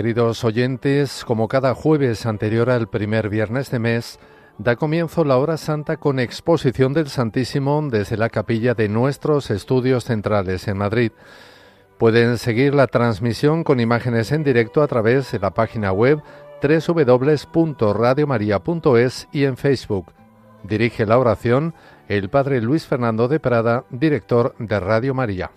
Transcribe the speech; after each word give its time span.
Queridos 0.00 0.44
oyentes, 0.44 1.26
como 1.26 1.46
cada 1.46 1.74
jueves 1.74 2.24
anterior 2.24 2.70
al 2.70 2.88
primer 2.88 3.28
viernes 3.28 3.70
de 3.70 3.78
mes, 3.78 4.18
da 4.56 4.76
comienzo 4.76 5.26
la 5.26 5.36
hora 5.36 5.58
santa 5.58 5.98
con 5.98 6.18
exposición 6.18 6.94
del 6.94 7.10
Santísimo 7.10 7.86
desde 7.90 8.16
la 8.16 8.30
capilla 8.30 8.72
de 8.72 8.88
nuestros 8.88 9.50
estudios 9.50 10.04
centrales 10.04 10.68
en 10.68 10.78
Madrid. 10.78 11.12
Pueden 11.98 12.38
seguir 12.38 12.74
la 12.74 12.86
transmisión 12.86 13.62
con 13.62 13.78
imágenes 13.78 14.32
en 14.32 14.42
directo 14.42 14.82
a 14.82 14.88
través 14.88 15.32
de 15.32 15.38
la 15.38 15.50
página 15.50 15.92
web 15.92 16.22
www.radiomaria.es 16.62 19.28
y 19.32 19.44
en 19.44 19.58
Facebook. 19.58 20.14
Dirige 20.62 21.04
la 21.04 21.18
oración 21.18 21.74
el 22.08 22.30
Padre 22.30 22.62
Luis 22.62 22.86
Fernando 22.86 23.28
de 23.28 23.38
Prada, 23.38 23.84
director 23.90 24.54
de 24.58 24.80
Radio 24.80 25.12
María. 25.12 25.50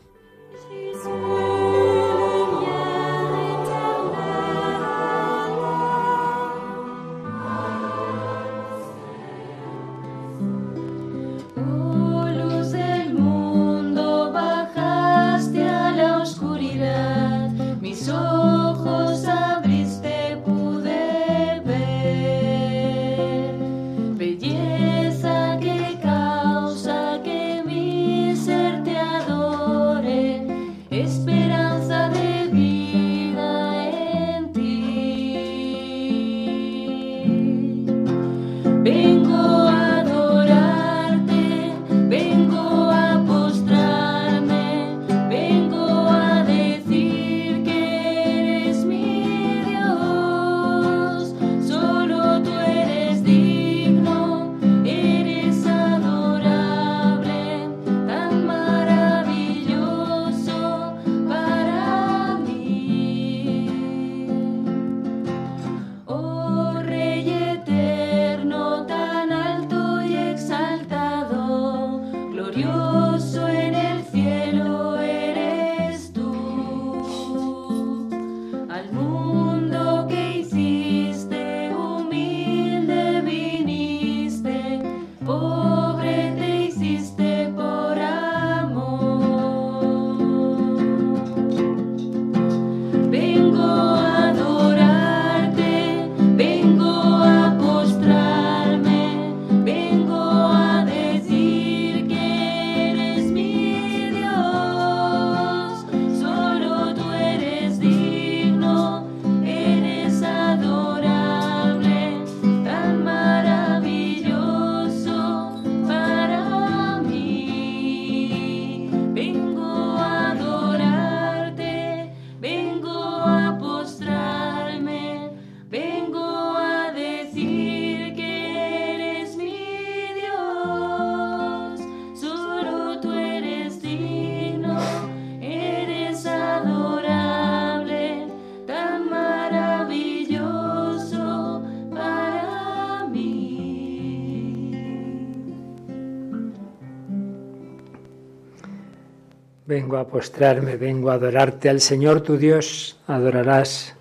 Vengo 149.73 149.97
a 149.97 150.05
postrarme, 150.05 150.77
vengo 150.77 151.09
a 151.09 151.15
adorarte 151.15 151.67
al 151.67 151.81
Señor 151.81 152.21
tu 152.21 152.37
Dios, 152.37 152.99
adorarás, 153.07 153.95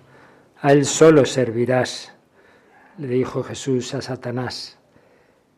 a 0.61 0.71
Él 0.71 0.85
solo 0.85 1.25
servirás, 1.25 2.13
le 2.99 3.07
dijo 3.07 3.41
Jesús 3.41 3.95
a 3.95 4.01
Satanás, 4.03 4.77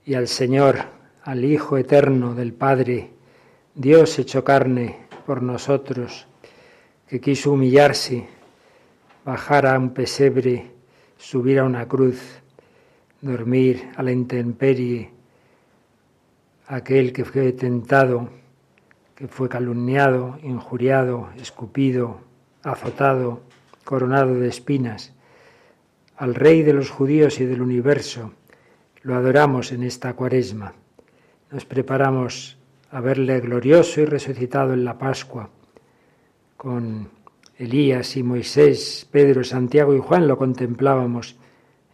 y 0.06 0.14
al 0.14 0.30
Señor, 0.30 0.78
al 1.24 1.44
Hijo 1.44 1.78
eterno 1.78 2.34
del 2.34 2.54
Padre, 2.54 3.10
Dios 3.74 4.18
hecho 4.18 4.42
carne 4.46 5.00
por 5.26 5.44
nosotros, 5.44 6.28
que 7.10 7.20
quiso 7.20 7.52
humillarse, 7.52 8.26
bajar 9.26 9.68
a 9.68 9.78
un 9.78 9.90
pesebre, 9.90 10.72
subir 11.18 11.60
a 11.60 11.66
una 11.66 11.90
cruz, 11.90 12.22
dormir 13.20 13.92
a 13.98 14.02
la 14.02 14.14
intemperie, 14.14 15.12
aquel 16.68 17.12
que 17.12 17.26
fue 17.26 17.52
tentado 17.52 18.45
que 19.16 19.28
fue 19.30 19.48
calumniado, 19.48 20.38
injuriado, 20.44 21.30
escupido, 21.38 22.20
azotado, 22.64 23.42
coronado 23.86 24.36
de 24.36 24.50
espinas, 24.50 25.14
al 26.18 26.36
Rey 26.36 26.64
de 26.64 26.74
los 26.74 26.90
judíos 26.90 27.40
y 27.40 27.46
del 27.46 27.62
universo, 27.62 28.34
lo 29.04 29.16
adoramos 29.16 29.72
en 29.72 29.84
esta 29.84 30.14
cuaresma. 30.14 30.74
Nos 31.52 31.66
preparamos 31.66 32.58
a 32.92 33.00
verle 33.00 33.40
glorioso 33.40 34.02
y 34.02 34.06
resucitado 34.06 34.74
en 34.74 34.84
la 34.84 34.98
Pascua. 34.98 35.50
Con 36.58 37.10
Elías 37.58 38.18
y 38.18 38.24
Moisés, 38.24 39.08
Pedro, 39.12 39.44
Santiago 39.44 39.96
y 39.96 40.00
Juan 40.00 40.28
lo 40.28 40.38
contemplábamos 40.38 41.38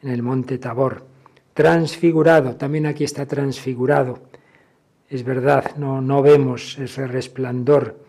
en 0.01 0.09
el 0.09 0.23
monte 0.23 0.57
Tabor. 0.57 1.05
Transfigurado, 1.53 2.55
también 2.55 2.85
aquí 2.85 3.03
está 3.03 3.25
transfigurado 3.25 4.30
es 5.11 5.25
verdad, 5.25 5.75
no, 5.75 5.99
no 5.99 6.21
vemos 6.21 6.79
ese 6.79 7.05
resplandor 7.05 7.99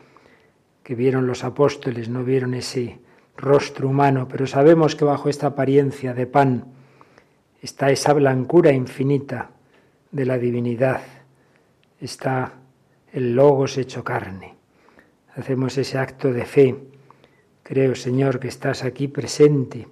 que 0.84 0.94
vieron 0.94 1.26
los 1.26 1.42
apóstoles, 1.42 2.08
no 2.08 2.22
vieron 2.22 2.54
ese 2.54 3.00
rostro 3.36 3.88
humano, 3.88 4.28
pero 4.30 4.46
sabemos 4.46 4.94
que 4.94 5.04
bajo 5.04 5.28
esta 5.28 5.48
apariencia 5.48 6.14
de 6.14 6.28
pan 6.28 6.64
está 7.60 7.90
esa 7.90 8.12
blancura 8.12 8.70
infinita 8.70 9.50
de 10.12 10.26
la 10.26 10.38
divinidad, 10.38 11.00
está 12.00 12.52
el 13.12 13.34
Logos 13.34 13.78
hecho 13.78 14.04
carne. 14.04 14.54
Hacemos 15.34 15.76
ese 15.78 15.98
acto 15.98 16.32
de 16.32 16.44
fe. 16.44 16.76
Creo, 17.64 17.96
Señor, 17.96 18.38
que 18.38 18.48
estás 18.48 18.84
aquí 18.84 19.08
presente, 19.08 19.88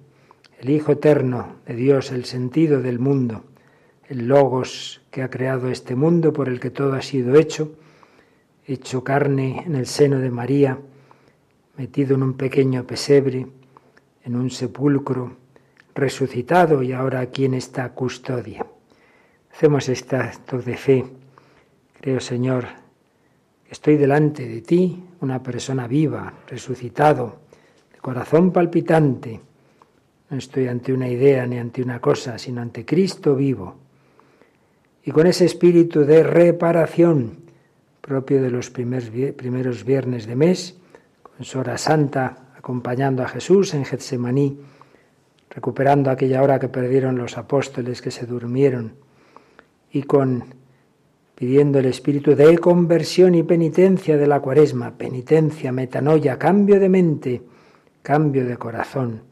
el 0.61 0.69
Hijo 0.69 0.93
eterno 0.93 1.57
de 1.65 1.75
Dios, 1.75 2.11
el 2.11 2.23
sentido 2.23 2.81
del 2.81 2.99
mundo 2.99 3.50
el 4.11 4.27
logos 4.27 4.99
que 5.09 5.23
ha 5.23 5.29
creado 5.29 5.69
este 5.69 5.95
mundo 5.95 6.33
por 6.33 6.49
el 6.49 6.59
que 6.59 6.69
todo 6.69 6.95
ha 6.95 7.01
sido 7.01 7.35
hecho, 7.35 7.71
hecho 8.67 9.05
carne 9.05 9.63
en 9.65 9.73
el 9.73 9.85
seno 9.85 10.19
de 10.19 10.29
María, 10.29 10.77
metido 11.77 12.15
en 12.15 12.23
un 12.23 12.33
pequeño 12.33 12.85
pesebre, 12.85 13.47
en 14.25 14.35
un 14.35 14.49
sepulcro, 14.49 15.37
resucitado 15.95 16.83
y 16.83 16.91
ahora 16.91 17.21
aquí 17.21 17.45
en 17.45 17.53
esta 17.53 17.87
custodia. 17.93 18.65
Hacemos 19.53 19.87
este 19.87 20.17
acto 20.17 20.57
de 20.57 20.75
fe. 20.75 21.05
Creo, 22.01 22.19
Señor, 22.19 22.65
que 23.65 23.71
estoy 23.71 23.95
delante 23.95 24.45
de 24.45 24.61
ti, 24.61 25.05
una 25.21 25.41
persona 25.41 25.87
viva, 25.87 26.33
resucitado, 26.47 27.39
de 27.93 27.99
corazón 27.99 28.51
palpitante. 28.51 29.39
No 30.29 30.37
estoy 30.37 30.67
ante 30.67 30.91
una 30.91 31.07
idea 31.07 31.45
ni 31.47 31.57
ante 31.57 31.81
una 31.81 32.01
cosa, 32.01 32.37
sino 32.37 32.61
ante 32.61 32.83
Cristo 32.83 33.35
vivo 33.35 33.81
y 35.03 35.11
con 35.11 35.27
ese 35.27 35.45
espíritu 35.45 36.01
de 36.01 36.23
reparación 36.23 37.39
propio 38.01 38.41
de 38.41 38.51
los 38.51 38.69
primeros 38.69 39.85
viernes 39.85 40.25
de 40.25 40.35
mes, 40.35 40.77
con 41.21 41.45
su 41.45 41.59
hora 41.59 41.77
santa 41.77 42.53
acompañando 42.57 43.23
a 43.23 43.27
Jesús 43.27 43.73
en 43.73 43.85
Getsemaní, 43.85 44.59
recuperando 45.49 46.09
aquella 46.09 46.41
hora 46.43 46.59
que 46.59 46.69
perdieron 46.69 47.17
los 47.17 47.37
apóstoles 47.37 48.01
que 48.01 48.11
se 48.11 48.25
durmieron 48.25 48.93
y 49.91 50.03
con 50.03 50.45
pidiendo 51.35 51.79
el 51.79 51.87
espíritu 51.87 52.35
de 52.35 52.59
conversión 52.59 53.33
y 53.33 53.41
penitencia 53.41 54.15
de 54.15 54.27
la 54.27 54.39
cuaresma, 54.39 54.95
penitencia, 54.95 55.71
metanoia, 55.71 56.37
cambio 56.37 56.79
de 56.79 56.87
mente, 56.87 57.41
cambio 58.03 58.45
de 58.45 58.57
corazón. 58.57 59.23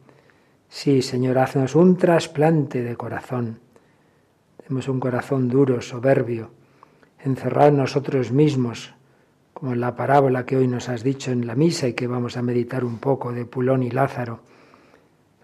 Sí, 0.68 1.02
Señor, 1.02 1.38
haznos 1.38 1.76
un 1.76 1.96
trasplante 1.96 2.82
de 2.82 2.96
corazón. 2.96 3.60
Tenemos 4.70 4.86
un 4.86 5.00
corazón 5.00 5.48
duro, 5.48 5.82
soberbio, 5.82 6.52
encerrado 7.18 7.70
en 7.70 7.78
nosotros 7.78 8.30
mismos, 8.30 8.94
como 9.52 9.72
en 9.72 9.80
la 9.80 9.96
parábola 9.96 10.46
que 10.46 10.56
hoy 10.56 10.68
nos 10.68 10.88
has 10.88 11.02
dicho 11.02 11.32
en 11.32 11.44
la 11.48 11.56
misa 11.56 11.88
y 11.88 11.94
que 11.94 12.06
vamos 12.06 12.36
a 12.36 12.42
meditar 12.42 12.84
un 12.84 12.98
poco 12.98 13.32
de 13.32 13.46
Pulón 13.46 13.82
y 13.82 13.90
Lázaro. 13.90 14.42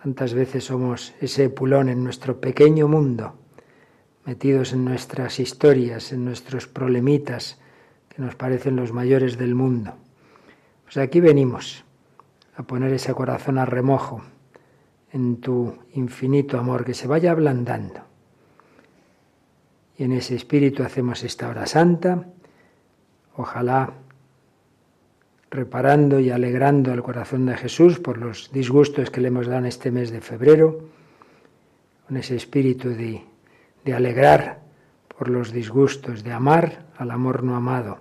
Tantas 0.01 0.33
veces 0.33 0.63
somos 0.63 1.13
ese 1.21 1.51
Pulón 1.51 1.89
en 1.89 2.05
nuestro 2.05 2.41
pequeño 2.41 2.87
mundo, 2.87 3.35
metidos 4.25 4.73
en 4.73 4.85
nuestras 4.85 5.41
historias, 5.41 6.13
en 6.13 6.25
nuestros 6.25 6.69
problemitas, 6.69 7.59
que 8.09 8.23
nos 8.23 8.37
parecen 8.37 8.77
los 8.77 8.93
mayores 8.93 9.37
del 9.37 9.57
mundo. 9.57 9.95
Pues 10.85 10.99
aquí 10.99 11.19
venimos 11.19 11.85
a 12.55 12.63
poner 12.63 12.93
ese 12.93 13.13
corazón 13.13 13.59
a 13.59 13.65
remojo 13.65 14.23
en 15.11 15.41
tu 15.41 15.79
infinito 15.95 16.61
amor, 16.61 16.85
que 16.85 16.95
se 16.95 17.09
vaya 17.09 17.33
ablandando. 17.33 18.06
Y 19.99 20.05
en 20.05 20.13
ese 20.13 20.35
espíritu 20.35 20.83
hacemos 20.83 21.25
esta 21.25 21.49
hora 21.49 21.67
santa. 21.67 22.27
Ojalá 23.37 23.93
reparando 25.51 26.21
y 26.21 26.31
alegrando 26.31 26.93
el 26.93 27.03
corazón 27.03 27.47
de 27.47 27.57
Jesús 27.57 27.99
por 27.99 28.19
los 28.19 28.51
disgustos 28.53 29.11
que 29.11 29.21
le 29.21 29.29
hemos 29.29 29.47
dado 29.47 29.67
este 29.67 29.91
mes 29.91 30.11
de 30.11 30.21
febrero, 30.21 30.81
con 32.07 32.17
ese 32.17 32.37
espíritu 32.37 32.91
de, 32.91 33.23
de 33.85 33.95
alegrar 33.95 34.61
por 35.17 35.29
los 35.29 35.53
disgustos, 35.53 36.23
de 36.25 36.33
amar 36.33 36.87
al 36.99 37.11
amor 37.11 37.43
no 37.43 37.57
amado, 37.57 37.99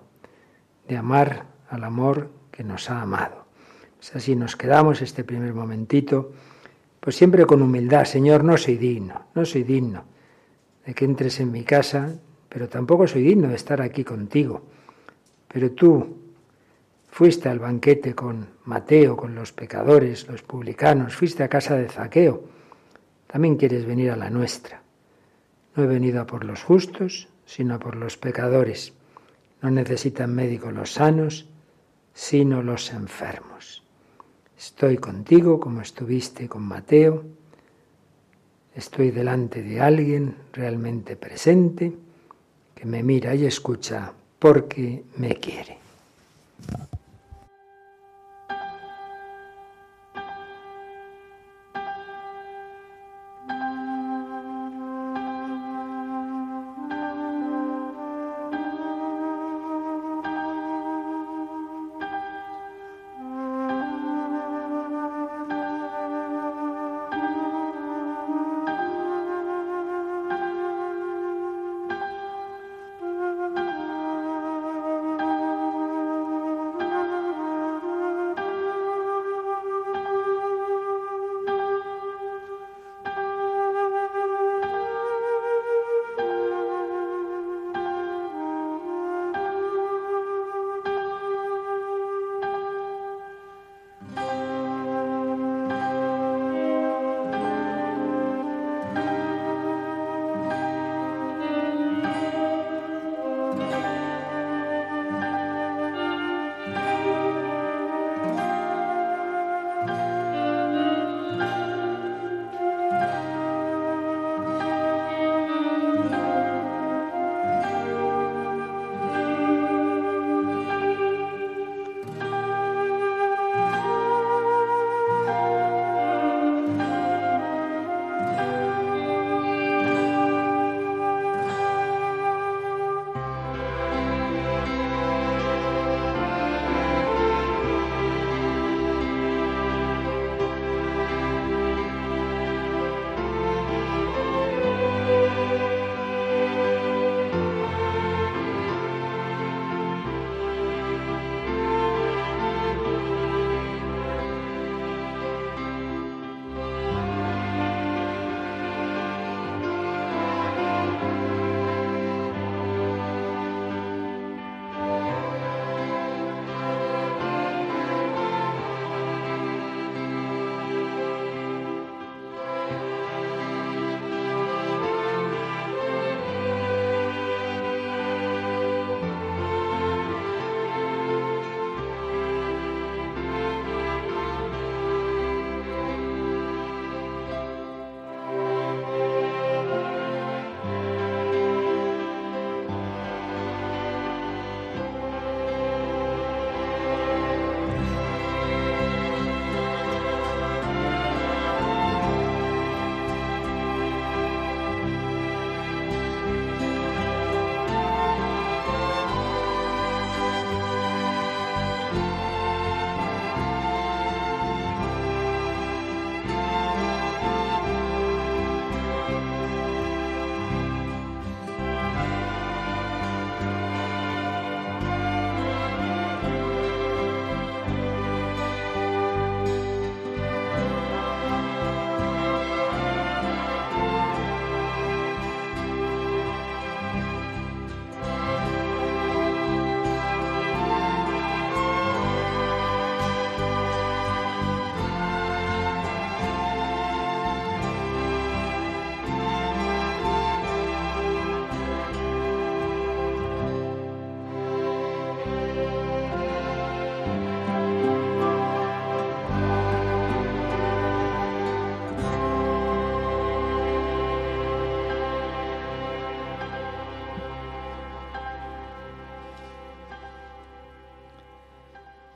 de 0.87 0.97
amar 0.97 1.45
al 1.69 1.83
amor 1.83 2.29
que 2.51 2.63
nos 2.63 2.89
ha 2.89 3.01
amado. 3.01 3.45
Pues 3.97 4.15
así 4.15 4.35
nos 4.35 4.55
quedamos 4.55 5.01
este 5.01 5.23
primer 5.23 5.53
momentito, 5.53 6.33
pues 6.99 7.15
siempre 7.15 7.45
con 7.45 7.61
humildad, 7.61 8.03
Señor, 8.03 8.43
no 8.43 8.57
soy 8.57 8.75
digno, 8.75 9.27
no 9.33 9.45
soy 9.45 9.63
digno 9.63 10.14
de 10.85 10.93
que 10.93 11.05
entres 11.05 11.39
en 11.39 11.51
mi 11.51 11.63
casa, 11.63 12.13
pero 12.49 12.69
tampoco 12.69 13.07
soy 13.07 13.23
digno 13.23 13.49
de 13.49 13.55
estar 13.55 13.81
aquí 13.81 14.03
contigo. 14.03 14.61
Pero 15.47 15.71
tú, 15.71 16.25
Fuiste 17.15 17.47
al 17.47 17.59
banquete 17.59 18.13
con 18.13 18.45
Mateo, 18.65 19.15
con 19.15 19.35
los 19.35 19.53
pecadores, 19.53 20.27
los 20.27 20.41
publicanos, 20.43 21.15
fuiste 21.15 21.43
a 21.43 21.47
casa 21.47 21.77
de 21.77 21.87
Zaqueo. 21.87 22.43
También 23.25 23.55
quieres 23.55 23.85
venir 23.85 24.11
a 24.11 24.17
la 24.17 24.29
nuestra. 24.29 24.81
No 25.73 25.83
he 25.83 25.87
venido 25.87 26.19
a 26.19 26.27
por 26.27 26.43
los 26.43 26.61
justos, 26.61 27.29
sino 27.45 27.79
por 27.79 27.95
los 27.95 28.17
pecadores. 28.17 28.91
No 29.61 29.71
necesitan 29.71 30.35
médico 30.35 30.71
los 30.71 30.91
sanos, 30.91 31.47
sino 32.13 32.61
los 32.61 32.91
enfermos. 32.91 33.81
Estoy 34.57 34.97
contigo 34.97 35.57
como 35.57 35.79
estuviste 35.79 36.49
con 36.49 36.63
Mateo. 36.63 37.23
Estoy 38.75 39.11
delante 39.11 39.61
de 39.61 39.79
alguien 39.79 40.35
realmente 40.51 41.15
presente 41.15 41.93
que 42.75 42.85
me 42.85 43.03
mira 43.03 43.33
y 43.33 43.45
escucha 43.45 44.11
porque 44.37 45.03
me 45.15 45.35
quiere. 45.35 45.84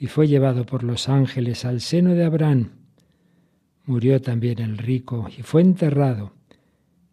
y 0.00 0.06
fue 0.06 0.26
llevado 0.26 0.64
por 0.64 0.82
los 0.82 1.10
ángeles 1.10 1.66
al 1.66 1.82
seno 1.82 2.14
de 2.14 2.24
Abraham. 2.24 2.70
Murió 3.84 4.22
también 4.22 4.58
el 4.58 4.78
rico 4.78 5.28
y 5.36 5.42
fue 5.42 5.60
enterrado, 5.60 6.32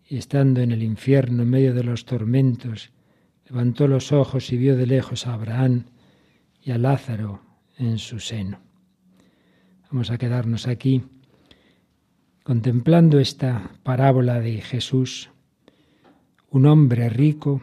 y 0.08 0.16
estando 0.16 0.62
en 0.62 0.72
el 0.72 0.82
infierno 0.82 1.44
en 1.44 1.50
medio 1.50 1.74
de 1.74 1.84
los 1.84 2.06
tormentos, 2.06 2.92
levantó 3.46 3.90
los 3.90 4.14
ojos 4.14 4.54
y 4.54 4.58
vio 4.58 4.78
de 4.78 4.88
lejos 4.88 5.28
a 5.28 5.34
Abraham 5.34 5.84
y 6.64 6.72
a 6.72 6.78
Lázaro 6.78 7.42
en 7.78 7.98
su 7.98 8.22
seno. 8.22 8.62
Vamos 9.92 10.10
a 10.10 10.18
quedarnos 10.18 10.66
aquí 10.66 11.04
contemplando 12.44 13.20
esta 13.20 13.70
parábola 13.84 14.40
de 14.40 14.62
Jesús, 14.62 15.30
un 16.52 16.66
hombre 16.66 17.10
rico 17.10 17.62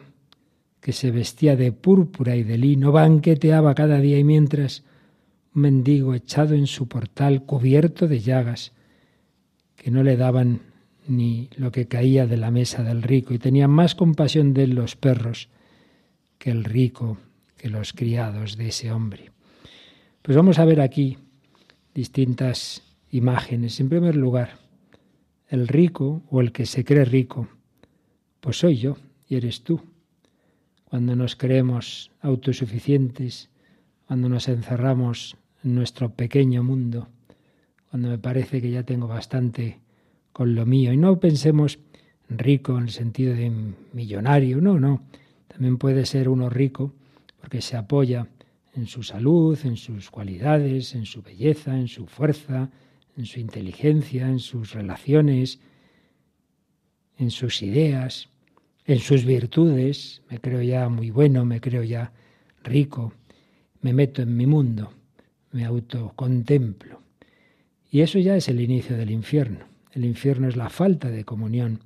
que 0.79 0.93
se 0.93 1.09
vestía 1.09 1.55
de 1.55 1.71
púrpura 1.71 2.35
y 2.35 2.43
de 2.43 2.59
lino, 2.59 2.91
banqueteaba 2.91 3.73
cada 3.73 3.99
día 3.99 4.19
y 4.19 4.23
mientras 4.23 4.83
un 5.55 5.61
mendigo 5.61 6.13
echado 6.13 6.53
en 6.53 6.67
su 6.67 6.87
portal 6.87 7.45
cubierto 7.45 8.07
de 8.07 8.19
llagas, 8.19 8.73
que 9.75 9.89
no 9.89 10.03
le 10.03 10.17
daban 10.17 10.61
ni 11.07 11.49
lo 11.55 11.71
que 11.71 11.87
caía 11.87 12.27
de 12.27 12.37
la 12.37 12.51
mesa 12.51 12.83
del 12.83 13.01
rico, 13.01 13.33
y 13.33 13.39
tenían 13.39 13.71
más 13.71 13.95
compasión 13.95 14.53
de 14.53 14.67
los 14.67 14.95
perros 14.95 15.49
que 16.37 16.51
el 16.51 16.63
rico, 16.63 17.17
que 17.57 17.69
los 17.69 17.93
criados 17.93 18.57
de 18.57 18.67
ese 18.67 18.91
hombre. 18.91 19.31
Pues 20.21 20.35
vamos 20.35 20.59
a 20.59 20.65
ver 20.65 20.81
aquí 20.81 21.17
distintas 21.93 22.81
imágenes. 23.11 23.79
En 23.79 23.89
primer 23.89 24.15
lugar, 24.15 24.57
el 25.47 25.67
rico 25.67 26.23
o 26.29 26.41
el 26.41 26.51
que 26.51 26.65
se 26.65 26.83
cree 26.83 27.05
rico, 27.05 27.47
pues 28.41 28.57
soy 28.57 28.77
yo 28.77 28.97
y 29.29 29.35
eres 29.35 29.63
tú. 29.63 29.81
Cuando 30.83 31.15
nos 31.15 31.35
creemos 31.35 32.11
autosuficientes, 32.21 33.49
cuando 34.07 34.29
nos 34.29 34.47
encerramos 34.47 35.37
en 35.37 35.44
nuestro 35.73 36.13
pequeño 36.13 36.63
mundo, 36.63 37.09
cuando 37.89 38.09
me 38.09 38.17
parece 38.17 38.61
que 38.61 38.71
ya 38.71 38.83
tengo 38.83 39.07
bastante 39.07 39.79
con 40.31 40.55
lo 40.55 40.65
mío. 40.65 40.93
Y 40.93 40.97
no 40.97 41.19
pensemos 41.19 41.79
rico 42.29 42.77
en 42.77 42.83
el 42.83 42.89
sentido 42.89 43.33
de 43.33 43.51
millonario, 43.93 44.61
no, 44.61 44.79
no. 44.79 45.03
También 45.47 45.77
puede 45.77 46.05
ser 46.05 46.29
uno 46.29 46.49
rico 46.49 46.93
porque 47.39 47.61
se 47.61 47.77
apoya 47.77 48.27
en 48.75 48.87
su 48.87 49.03
salud, 49.03 49.57
en 49.63 49.77
sus 49.77 50.09
cualidades, 50.11 50.95
en 50.95 51.05
su 51.05 51.21
belleza, 51.21 51.77
en 51.77 51.87
su 51.87 52.05
fuerza, 52.05 52.69
en 53.17 53.25
su 53.25 53.39
inteligencia, 53.39 54.27
en 54.27 54.39
sus 54.39 54.73
relaciones, 54.73 55.59
en 57.17 57.31
sus 57.31 57.61
ideas, 57.61 58.29
en 58.85 58.99
sus 58.99 59.23
virtudes. 59.23 60.21
Me 60.29 60.39
creo 60.39 60.61
ya 60.61 60.89
muy 60.89 61.11
bueno, 61.11 61.45
me 61.45 61.61
creo 61.61 61.83
ya 61.83 62.11
rico, 62.63 63.13
me 63.81 63.93
meto 63.93 64.21
en 64.21 64.35
mi 64.35 64.45
mundo, 64.47 64.91
me 65.55 65.63
autocontemplo. 65.63 67.01
Y 67.89 68.01
eso 68.01 68.19
ya 68.19 68.35
es 68.35 68.49
el 68.49 68.59
inicio 68.59 68.97
del 68.97 69.09
infierno. 69.09 69.65
El 69.93 70.03
infierno 70.03 70.49
es 70.49 70.57
la 70.57 70.69
falta 70.69 71.09
de 71.09 71.23
comunión, 71.23 71.79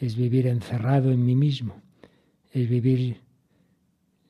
es 0.00 0.16
vivir 0.16 0.46
encerrado 0.46 1.12
en 1.12 1.24
mí 1.24 1.34
mismo, 1.34 1.82
es 2.50 2.66
vivir 2.70 3.20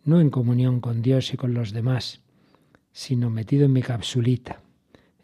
no 0.05 0.21
en 0.21 0.31
comunión 0.31 0.81
con 0.81 1.01
Dios 1.01 1.33
y 1.33 1.37
con 1.37 1.55
los 1.55 1.73
demás, 1.73 2.23
sino 2.91 3.31
metido 3.31 3.67
en 3.67 3.73
mi 3.73 3.83
capsulita, 3.83 4.61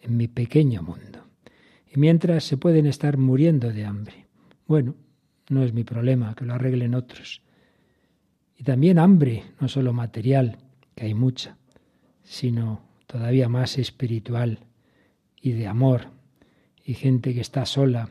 en 0.01 0.17
mi 0.17 0.29
pequeño 0.29 0.85
mundo. 0.85 1.27
Y 1.93 1.99
mientras 1.99 2.45
se 2.45 2.57
pueden 2.57 2.87
estar 2.87 3.19
muriendo 3.19 3.73
de 3.73 3.85
hambre. 3.85 4.27
Bueno, 4.69 4.95
no 5.49 5.65
es 5.65 5.73
mi 5.73 5.83
problema, 5.83 6.37
que 6.37 6.45
lo 6.45 6.55
arreglen 6.55 6.95
otros. 6.95 7.43
Y 8.57 8.63
también 8.63 9.01
hambre, 9.01 9.43
no 9.61 9.67
solo 9.67 9.93
material, 9.93 10.59
que 10.95 11.07
hay 11.07 11.15
mucha, 11.15 11.57
sino 12.23 12.92
todavía 13.13 13.47
más 13.51 13.77
espiritual 13.77 14.61
y 15.39 15.53
de 15.53 15.67
amor. 15.67 16.07
Y 16.83 16.95
gente 16.95 17.35
que 17.35 17.43
está 17.43 17.67
sola, 17.67 18.09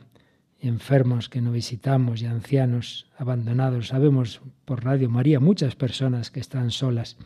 y 0.59 0.67
enfermos 0.67 1.27
que 1.27 1.41
no 1.41 1.51
visitamos, 1.51 2.21
y 2.21 2.27
ancianos 2.27 3.09
abandonados. 3.17 3.87
Sabemos 3.87 4.41
por 4.63 4.85
Radio 4.85 5.09
María 5.09 5.39
muchas 5.39 5.75
personas 5.75 6.29
que 6.29 6.39
están 6.39 6.69
solas 6.69 7.17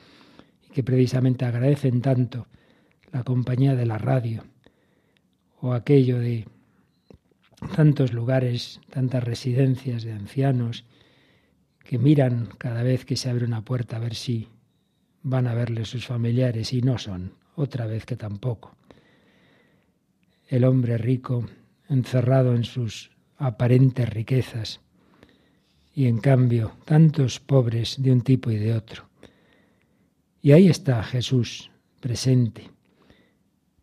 y 0.65 0.69
que 0.71 0.83
precisamente 0.83 1.43
agradecen 1.43 2.01
tanto 2.01 2.47
la 3.11 3.23
compañía 3.23 3.75
de 3.75 3.85
la 3.85 3.97
radio 3.97 4.45
o 5.59 5.73
aquello 5.73 6.19
de 6.19 6.47
tantos 7.75 8.13
lugares, 8.13 8.79
tantas 8.89 9.23
residencias 9.23 10.03
de 10.03 10.13
ancianos 10.13 10.85
que 11.83 11.97
miran 11.97 12.47
cada 12.57 12.83
vez 12.83 13.03
que 13.03 13.17
se 13.17 13.29
abre 13.29 13.45
una 13.45 13.65
puerta 13.65 13.97
a 13.97 13.99
ver 13.99 14.15
si 14.15 14.47
van 15.23 15.47
a 15.47 15.53
verle 15.53 15.83
sus 15.83 16.05
familiares 16.05 16.71
y 16.71 16.81
no 16.81 16.97
son, 16.97 17.33
otra 17.55 17.85
vez 17.85 18.05
que 18.05 18.15
tampoco. 18.15 18.75
El 20.47 20.63
hombre 20.63 20.97
rico 20.97 21.45
encerrado 21.89 22.55
en 22.55 22.63
sus 22.63 23.11
aparentes 23.37 24.07
riquezas 24.09 24.81
y 25.93 26.07
en 26.07 26.19
cambio 26.19 26.73
tantos 26.85 27.39
pobres 27.39 27.95
de 28.01 28.11
un 28.11 28.21
tipo 28.21 28.51
y 28.51 28.57
de 28.57 28.73
otro. 28.73 29.09
Y 30.41 30.51
ahí 30.51 30.67
está 30.67 31.03
Jesús 31.03 31.71
presente. 31.99 32.69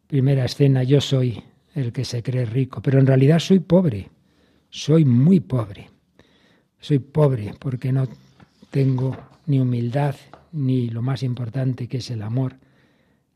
Primera 0.07 0.45
escena, 0.45 0.83
yo 0.83 1.00
soy 1.00 1.43
el 1.75 1.93
que 1.93 2.05
se 2.05 2.23
cree 2.23 2.45
rico, 2.45 2.83
pero 2.83 2.99
en 2.99 3.07
realidad 3.07 3.38
soy 3.38 3.61
pobre, 3.61 4.11
soy 4.71 5.05
muy 5.05 5.41
pobre. 5.41 5.91
Soy 6.81 6.99
pobre 6.99 7.55
porque 7.59 7.93
no 7.93 8.09
tengo 8.71 9.17
ni 9.47 9.61
humildad, 9.61 10.17
ni 10.50 10.88
lo 10.91 11.00
más 11.00 11.23
importante 11.23 11.87
que 11.87 11.99
es 11.99 12.11
el 12.11 12.23
amor, 12.23 12.57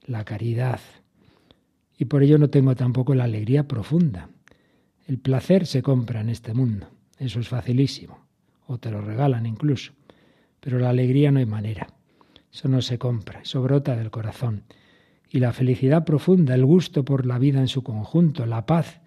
la 0.07 0.25
caridad. 0.25 0.81
Y 1.99 2.07
por 2.07 2.23
ello 2.23 2.39
no 2.39 2.51
tengo 2.51 2.75
tampoco 2.75 3.15
la 3.15 3.25
alegría 3.25 3.67
profunda. 3.67 4.29
El 5.07 5.19
placer 5.19 5.67
se 5.67 5.83
compra 5.83 6.21
en 6.21 6.29
este 6.29 6.53
mundo, 6.53 6.89
eso 7.19 7.41
es 7.41 7.49
facilísimo, 7.49 8.27
o 8.67 8.79
te 8.79 8.91
lo 8.91 9.01
regalan 9.01 9.47
incluso, 9.47 9.93
pero 10.61 10.79
la 10.79 10.91
alegría 10.91 11.31
no 11.31 11.39
hay 11.39 11.47
manera, 11.47 11.87
eso 12.53 12.69
no 12.69 12.83
se 12.83 12.99
compra, 12.99 13.41
eso 13.43 13.63
brota 13.63 13.97
del 13.97 14.11
corazón. 14.11 14.65
Y 15.31 15.39
la 15.39 15.53
felicidad 15.53 16.05
profunda, 16.05 16.55
el 16.55 16.65
gusto 16.65 17.05
por 17.05 17.25
la 17.25 17.39
vida 17.39 17.61
en 17.61 17.69
su 17.69 17.83
conjunto, 17.83 18.47
la 18.47 18.67
paz 18.67 19.01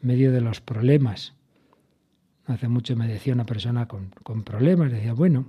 en 0.00 0.08
medio 0.08 0.30
de 0.30 0.40
los 0.40 0.60
problemas. 0.60 1.34
Hace 2.46 2.68
mucho 2.68 2.94
me 2.94 3.08
decía 3.08 3.34
una 3.34 3.46
persona 3.46 3.88
con, 3.88 4.10
con 4.22 4.44
problemas, 4.44 4.92
decía, 4.92 5.14
bueno, 5.14 5.46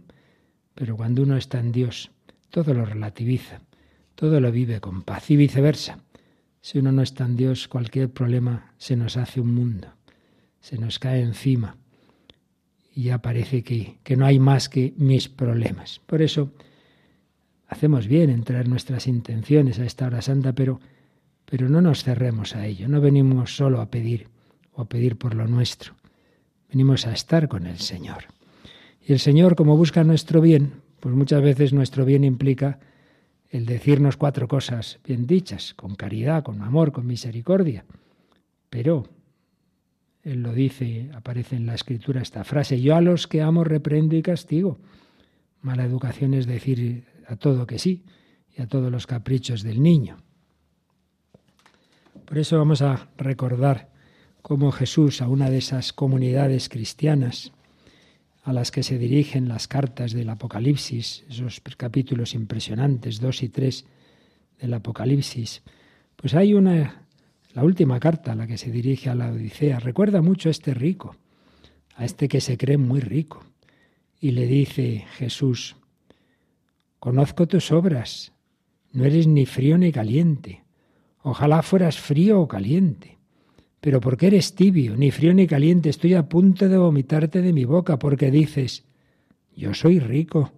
pero 0.74 0.98
cuando 0.98 1.22
uno 1.24 1.38
está 1.38 1.60
en 1.60 1.72
Dios, 1.72 2.12
todo 2.50 2.74
lo 2.74 2.86
relativiza, 2.86 3.62
todo 4.16 4.40
lo 4.40 4.52
vive 4.52 4.80
con 4.82 5.04
paz 5.04 5.30
y 5.32 5.36
viceversa. 5.36 6.00
Si 6.62 6.80
uno 6.80 6.92
no 6.92 7.02
está 7.02 7.26
en 7.26 7.36
Dios, 7.36 7.68
cualquier 7.68 8.10
problema 8.10 8.74
se 8.78 8.96
nos 8.96 9.18
hace 9.18 9.40
un 9.40 9.54
mundo, 9.54 9.90
se 10.60 10.78
nos 10.78 10.98
cae 11.00 11.22
encima 11.22 11.78
y 12.94 13.04
ya 13.04 13.22
parece 13.22 13.64
que, 13.64 13.98
que 14.04 14.18
no 14.18 14.26
hay 14.26 14.40
más 14.40 14.70
que 14.70 14.94
mis 14.98 15.30
problemas. 15.30 16.00
Por 16.08 16.22
eso, 16.22 16.52
Hacemos 17.68 18.08
bien 18.08 18.30
en 18.30 18.44
traer 18.44 18.68
nuestras 18.68 19.08
intenciones 19.08 19.80
a 19.80 19.86
esta 19.86 20.06
hora 20.06 20.22
santa, 20.22 20.54
pero, 20.54 20.80
pero 21.46 21.68
no 21.68 21.82
nos 21.82 22.04
cerremos 22.04 22.56
a 22.56 22.66
ello. 22.66 22.88
No 22.88 23.02
venimos 23.02 23.56
solo 23.56 23.82
a 23.82 23.90
pedir 23.90 24.28
o 24.74 24.84
a 24.84 24.86
pedir 24.86 25.18
por 25.18 25.34
lo 25.34 25.48
nuestro. 25.48 25.94
Venimos 26.70 27.08
a 27.08 27.14
estar 27.14 27.48
con 27.48 27.66
el 27.66 27.80
Señor. 27.80 28.26
Y 29.06 29.14
el 29.14 29.20
Señor, 29.20 29.56
como 29.56 29.78
busca 29.78 30.04
nuestro 30.04 30.42
bien, 30.42 30.74
pues 31.00 31.16
muchas 31.16 31.42
veces 31.42 31.74
nuestro 31.74 32.06
bien 32.06 32.24
implica 32.24 32.80
el 33.50 33.66
decirnos 33.66 34.18
cuatro 34.18 34.48
cosas 34.48 35.00
bien 35.06 35.28
dichas, 35.28 35.74
con 35.74 35.96
caridad, 35.96 36.44
con 36.44 36.62
amor, 36.62 36.92
con 36.92 37.08
misericordia. 37.08 37.86
Pero 38.70 39.08
Él 40.24 40.42
lo 40.42 40.54
dice, 40.54 41.10
aparece 41.14 41.56
en 41.56 41.66
la 41.66 41.75
escritura 41.75 42.22
esta 42.22 42.44
frase, 42.44 42.82
yo 42.82 42.96
a 42.96 43.02
los 43.02 43.28
que 43.28 43.42
amo 43.42 43.64
reprendo 43.64 44.16
y 44.16 44.22
castigo. 44.22 44.80
Mala 45.62 45.86
educación 45.86 46.34
es 46.34 46.46
decir 46.46 47.06
a 47.28 47.36
todo 47.36 47.66
que 47.66 47.80
sí 47.80 48.04
y 48.56 48.62
a 48.62 48.68
todos 48.68 48.92
los 48.92 49.08
caprichos 49.08 49.64
del 49.64 49.82
niño. 49.82 50.18
Por 52.25 52.38
eso 52.38 52.58
vamos 52.58 52.82
a 52.82 53.10
recordar 53.18 53.90
cómo 54.42 54.72
Jesús 54.72 55.22
a 55.22 55.28
una 55.28 55.50
de 55.50 55.58
esas 55.58 55.94
comunidades 55.94 56.70
cristianas 56.70 57.52
a 58.46 58.54
las 58.54 58.70
que 58.70 58.84
se 58.84 59.00
dirigen 59.00 59.50
las 59.50 59.68
cartas 59.68 60.14
del 60.14 60.30
Apocalipsis, 60.30 61.25
esos 61.28 61.62
capítulos 61.78 62.36
impresionantes, 62.36 63.20
dos 63.20 63.42
y 63.42 63.50
tres 63.50 63.86
del 64.60 64.75
Apocalipsis. 64.75 65.64
Pues 66.16 66.36
hay 66.36 66.54
una, 66.54 67.08
la 67.56 67.64
última 67.64 68.00
carta 68.00 68.34
a 68.34 68.36
la 68.36 68.46
que 68.46 68.60
se 68.60 68.70
dirige 68.70 69.10
a 69.10 69.16
la 69.16 69.32
Odisea, 69.32 69.80
recuerda 69.80 70.22
mucho 70.22 70.50
a 70.50 70.52
este 70.52 70.75
rico, 70.75 71.16
a 71.96 72.06
este 72.06 72.28
que 72.28 72.40
se 72.40 72.56
cree 72.56 72.78
muy 72.78 73.00
rico. 73.00 73.44
Y 74.22 74.30
le 74.30 74.46
dice 74.46 75.06
Jesús, 75.18 75.75
conozco 77.00 77.48
tus 77.48 77.72
obras, 77.72 78.32
no 78.92 79.06
eres 79.06 79.25
ni 79.25 79.48
frío 79.48 79.75
ni 79.80 79.92
caliente. 79.92 80.64
Ojalá 81.24 81.64
fueras 81.64 81.98
frío 81.98 82.42
o 82.42 82.48
caliente. 82.48 83.15
Pero 83.86 84.01
porque 84.01 84.25
eres 84.25 84.56
tibio, 84.56 84.98
ni 84.98 85.12
frío 85.12 85.32
ni 85.36 85.46
caliente, 85.46 85.89
estoy 85.89 86.15
a 86.15 86.27
punto 86.27 86.68
de 86.68 86.75
vomitarte 86.75 87.44
de 87.44 87.54
mi 87.54 87.65
boca, 87.65 88.00
porque 88.00 88.32
dices, 88.32 88.84
yo 89.56 89.75
soy 89.75 90.00
rico, 90.00 90.54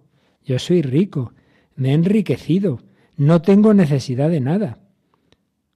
yo 0.46 0.58
soy 0.58 0.80
rico, 0.80 1.34
me 1.76 1.90
he 1.90 1.92
enriquecido, 1.92 2.80
no 3.18 3.42
tengo 3.42 3.74
necesidad 3.74 4.30
de 4.30 4.40
nada. 4.40 4.78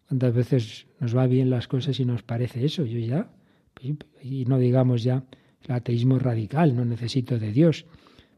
¿Cuántas 0.09 0.33
veces 0.33 0.87
nos 0.99 1.15
va 1.15 1.27
bien 1.27 1.51
las 1.51 1.69
cosas 1.69 2.01
y 2.01 2.07
nos 2.07 2.23
parece 2.23 2.65
eso? 2.65 2.87
Yo 2.87 2.99
ya, 2.99 3.31
y 4.23 4.47
no 4.47 4.59
digamos 4.59 5.03
ya 5.03 5.23
el 5.69 5.75
ateísmo 5.75 6.19
radical, 6.19 6.75
no 6.75 6.87
necesito 6.87 7.39
de 7.39 7.53
Dios. 7.53 7.85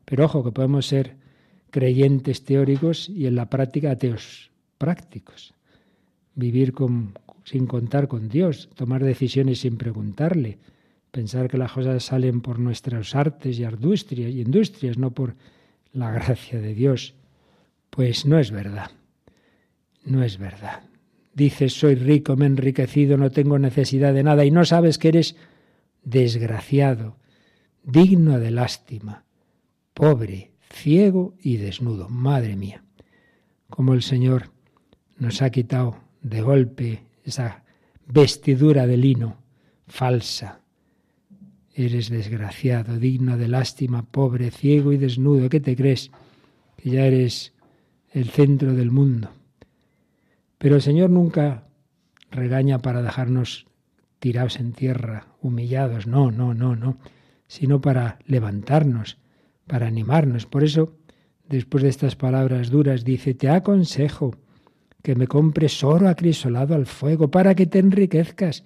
Pero 0.07 0.25
ojo, 0.25 0.43
que 0.43 0.51
podemos 0.51 0.87
ser 0.87 1.15
creyentes 1.71 2.43
teóricos 2.43 3.09
y 3.09 3.29
en 3.29 3.37
la 3.37 3.49
práctica 3.49 3.93
ateos 3.93 4.51
prácticos. 4.77 5.55
Vivir 6.35 6.73
con, 6.73 7.15
sin 7.45 7.67
contar 7.67 8.09
con 8.09 8.29
Dios, 8.29 8.69
tomar 8.75 9.05
decisiones 9.05 9.61
sin 9.61 9.77
preguntarle, 9.77 10.59
pensar 11.11 11.49
que 11.49 11.59
las 11.59 11.73
cosas 11.73 12.03
salen 12.03 12.41
por 12.41 12.59
nuestras 12.59 13.15
artes 13.15 13.59
y 13.59 13.65
industrias, 13.65 14.31
y 14.33 14.41
industrias, 14.41 14.99
no 14.99 15.13
por 15.13 15.37
la 15.93 16.11
gracia 16.11 16.61
de 16.61 16.75
Dios. 16.75 17.15
Pues 17.91 18.27
no 18.27 18.39
es 18.39 18.51
verdad. 18.51 18.91
No 20.05 20.25
es 20.25 20.39
verdad. 20.39 20.83
Dices, 21.35 21.75
soy 21.75 21.95
rico, 21.95 22.37
me 22.37 22.47
he 22.47 22.49
enriquecido, 22.49 23.17
no 23.17 23.31
tengo 23.31 23.59
necesidad 23.59 24.13
de 24.13 24.23
nada 24.23 24.45
y 24.45 24.51
no 24.51 24.65
sabes 24.65 24.99
que 24.99 25.09
eres 25.09 25.37
desgraciado, 26.03 27.17
digno 27.83 28.39
de 28.39 28.51
lástima, 28.51 29.25
pobre, 29.95 30.53
ciego 30.71 31.35
y 31.41 31.57
desnudo. 31.57 32.09
Madre 32.09 32.57
mía, 32.57 32.85
como 33.69 33.95
el 33.95 34.03
Señor 34.03 34.51
nos 35.17 35.43
ha 35.43 35.51
quitado 35.51 35.99
de 36.23 36.43
golpe 36.43 37.03
esa 37.25 37.65
vestidura 38.07 38.87
de 38.87 38.97
lino 38.97 39.37
falsa. 39.87 40.61
Eres 41.75 42.09
desgraciado, 42.09 42.99
digno 42.99 43.37
de 43.37 43.49
lástima, 43.49 44.05
pobre, 44.05 44.51
ciego 44.51 44.93
y 44.93 44.97
desnudo. 44.97 45.49
¿Qué 45.49 45.61
te 45.61 45.75
crees? 45.75 46.11
Que 46.77 46.91
ya 46.91 47.07
eres 47.07 47.53
el 48.13 48.29
centro 48.31 48.75
del 48.75 48.93
mundo. 48.93 49.31
Pero 50.59 50.77
el 50.77 50.83
Señor 50.83 51.11
nunca 51.11 51.65
regaña 52.31 52.79
para 52.79 53.03
dejarnos 53.03 53.67
tirados 54.21 54.61
en 54.61 54.73
tierra, 54.73 55.27
humillados. 55.43 56.07
No, 56.07 56.31
no, 56.31 56.55
no, 56.55 56.77
no. 56.77 56.97
Sino 57.49 57.81
para 57.81 58.19
levantarnos, 58.27 59.19
para 59.67 59.89
animarnos. 59.89 60.47
Por 60.47 60.63
eso, 60.63 60.97
después 61.49 61.83
de 61.83 61.91
estas 61.91 62.15
palabras 62.15 62.71
duras, 62.71 63.05
dice, 63.05 63.35
te 63.35 63.49
aconsejo 63.49 64.37
que 65.05 65.15
me 65.15 65.27
compres 65.27 65.85
oro 65.85 66.09
acrisolado 66.09 66.75
al 66.75 66.87
fuego 66.87 67.31
para 67.31 67.55
que 67.55 67.67
te 67.67 67.79
enriquezcas. 67.79 68.65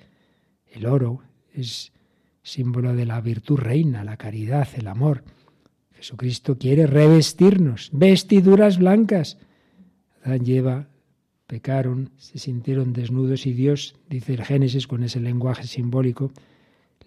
El 0.71 0.87
oro 0.87 1.21
es 1.53 1.93
símbolo 2.45 2.95
de 2.95 3.07
la 3.07 3.21
virtud 3.21 3.59
reina, 3.59 4.05
la 4.05 4.17
caridad, 4.17 4.69
el 4.77 4.87
amor. 4.87 5.25
Jesucristo 5.97 6.57
quiere 6.57 6.87
revestirnos, 6.87 7.91
vestiduras 7.93 8.79
blancas. 8.79 9.37
Adán 10.23 10.45
lleva 10.45 10.87
pecaron, 11.49 12.11
se 12.19 12.39
sintieron 12.39 12.93
desnudos 12.93 13.45
y 13.45 13.53
Dios, 13.53 13.97
dice 14.09 14.35
el 14.35 14.45
Génesis 14.45 14.87
con 14.87 15.03
ese 15.03 15.19
lenguaje 15.19 15.67
simbólico, 15.67 16.31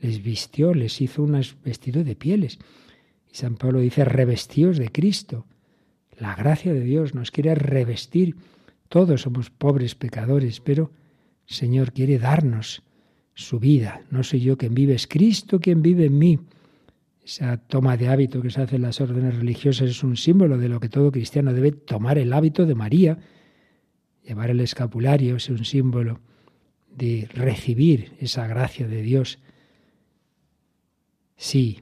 les 0.01 0.21
vistió, 0.21 0.73
les 0.73 0.99
hizo 0.99 1.23
un 1.23 1.41
vestido 1.63 2.03
de 2.03 2.17
pieles. 2.17 2.59
Y 3.31 3.35
San 3.35 3.55
Pablo 3.55 3.79
dice, 3.79 4.03
revestíos 4.03 4.77
de 4.77 4.89
Cristo. 4.89 5.45
La 6.19 6.35
gracia 6.35 6.73
de 6.73 6.81
Dios 6.81 7.15
nos 7.15 7.31
quiere 7.31 7.55
revestir. 7.55 8.35
Todos 8.91 9.21
somos 9.21 9.49
pobres 9.49 9.95
pecadores, 9.95 10.59
pero 10.59 10.91
Señor 11.45 11.93
quiere 11.93 12.19
darnos 12.19 12.83
su 13.33 13.57
vida. 13.57 14.01
No 14.11 14.21
soy 14.21 14.41
yo 14.41 14.57
quien 14.57 14.73
vive, 14.73 14.95
es 14.95 15.07
Cristo 15.07 15.61
quien 15.61 15.81
vive 15.81 16.07
en 16.07 16.17
mí. 16.17 16.39
Esa 17.23 17.55
toma 17.55 17.95
de 17.95 18.09
hábito 18.09 18.41
que 18.41 18.49
se 18.49 18.59
hace 18.59 18.75
en 18.75 18.81
las 18.81 18.99
órdenes 18.99 19.37
religiosas 19.37 19.89
es 19.89 20.03
un 20.03 20.17
símbolo 20.17 20.57
de 20.57 20.67
lo 20.67 20.81
que 20.81 20.89
todo 20.89 21.09
cristiano 21.09 21.53
debe 21.53 21.71
tomar 21.71 22.17
el 22.17 22.33
hábito 22.33 22.65
de 22.65 22.75
María, 22.75 23.17
Llevar 24.23 24.49
el 24.49 24.59
escapulario 24.59 25.37
es 25.37 25.49
un 25.49 25.63
símbolo 25.63 26.19
de 26.93 27.29
recibir 27.33 28.13
esa 28.19 28.45
gracia 28.45 28.89
de 28.89 29.01
Dios. 29.01 29.39
Sí, 31.37 31.81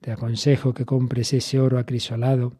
te 0.00 0.12
aconsejo 0.12 0.72
que 0.72 0.86
compres 0.86 1.32
ese 1.32 1.58
oro 1.58 1.80
acrisolado 1.80 2.54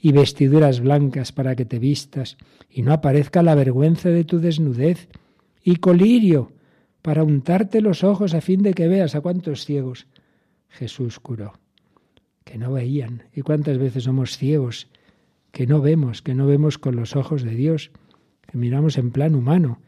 y 0.00 0.12
vestiduras 0.12 0.80
blancas 0.80 1.32
para 1.32 1.56
que 1.56 1.64
te 1.64 1.78
vistas 1.78 2.36
y 2.70 2.82
no 2.82 2.92
aparezca 2.92 3.42
la 3.42 3.54
vergüenza 3.54 4.08
de 4.08 4.24
tu 4.24 4.38
desnudez 4.40 5.08
y 5.62 5.76
colirio 5.76 6.52
para 7.02 7.22
untarte 7.22 7.80
los 7.80 8.04
ojos 8.04 8.34
a 8.34 8.40
fin 8.40 8.62
de 8.62 8.74
que 8.74 8.88
veas 8.88 9.14
a 9.14 9.20
cuántos 9.20 9.64
ciegos 9.64 10.06
Jesús 10.68 11.20
curó, 11.20 11.54
que 12.44 12.58
no 12.58 12.72
veían. 12.72 13.24
¿Y 13.34 13.42
cuántas 13.42 13.78
veces 13.78 14.04
somos 14.04 14.36
ciegos 14.36 14.88
que 15.50 15.66
no 15.66 15.80
vemos, 15.80 16.22
que 16.22 16.34
no 16.34 16.46
vemos 16.46 16.78
con 16.78 16.96
los 16.96 17.16
ojos 17.16 17.42
de 17.42 17.54
Dios? 17.54 17.90
que 18.50 18.58
miramos 18.58 18.98
en 18.98 19.12
plan 19.12 19.36
humano, 19.36 19.80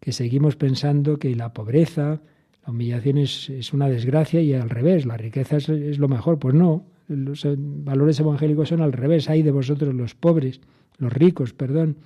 que 0.00 0.12
seguimos 0.12 0.56
pensando 0.56 1.18
que 1.18 1.34
la 1.34 1.54
pobreza, 1.54 2.20
la 2.64 2.70
humillación 2.70 3.16
es, 3.16 3.72
una 3.72 3.88
desgracia 3.88 4.42
y 4.42 4.52
al 4.52 4.68
revés, 4.68 5.06
la 5.06 5.16
riqueza 5.16 5.56
es, 5.56 5.98
lo 5.98 6.08
mejor. 6.08 6.38
Pues 6.38 6.54
no, 6.54 6.84
los 7.08 7.46
valores 7.56 8.20
evangélicos 8.20 8.68
son 8.68 8.82
al 8.82 8.92
revés, 8.92 9.28
hay 9.28 9.42
de 9.42 9.50
vosotros 9.50 9.94
los 9.94 10.14
pobres, 10.14 10.60
los 10.98 11.12
ricos, 11.12 11.52
perdón, 11.52 11.96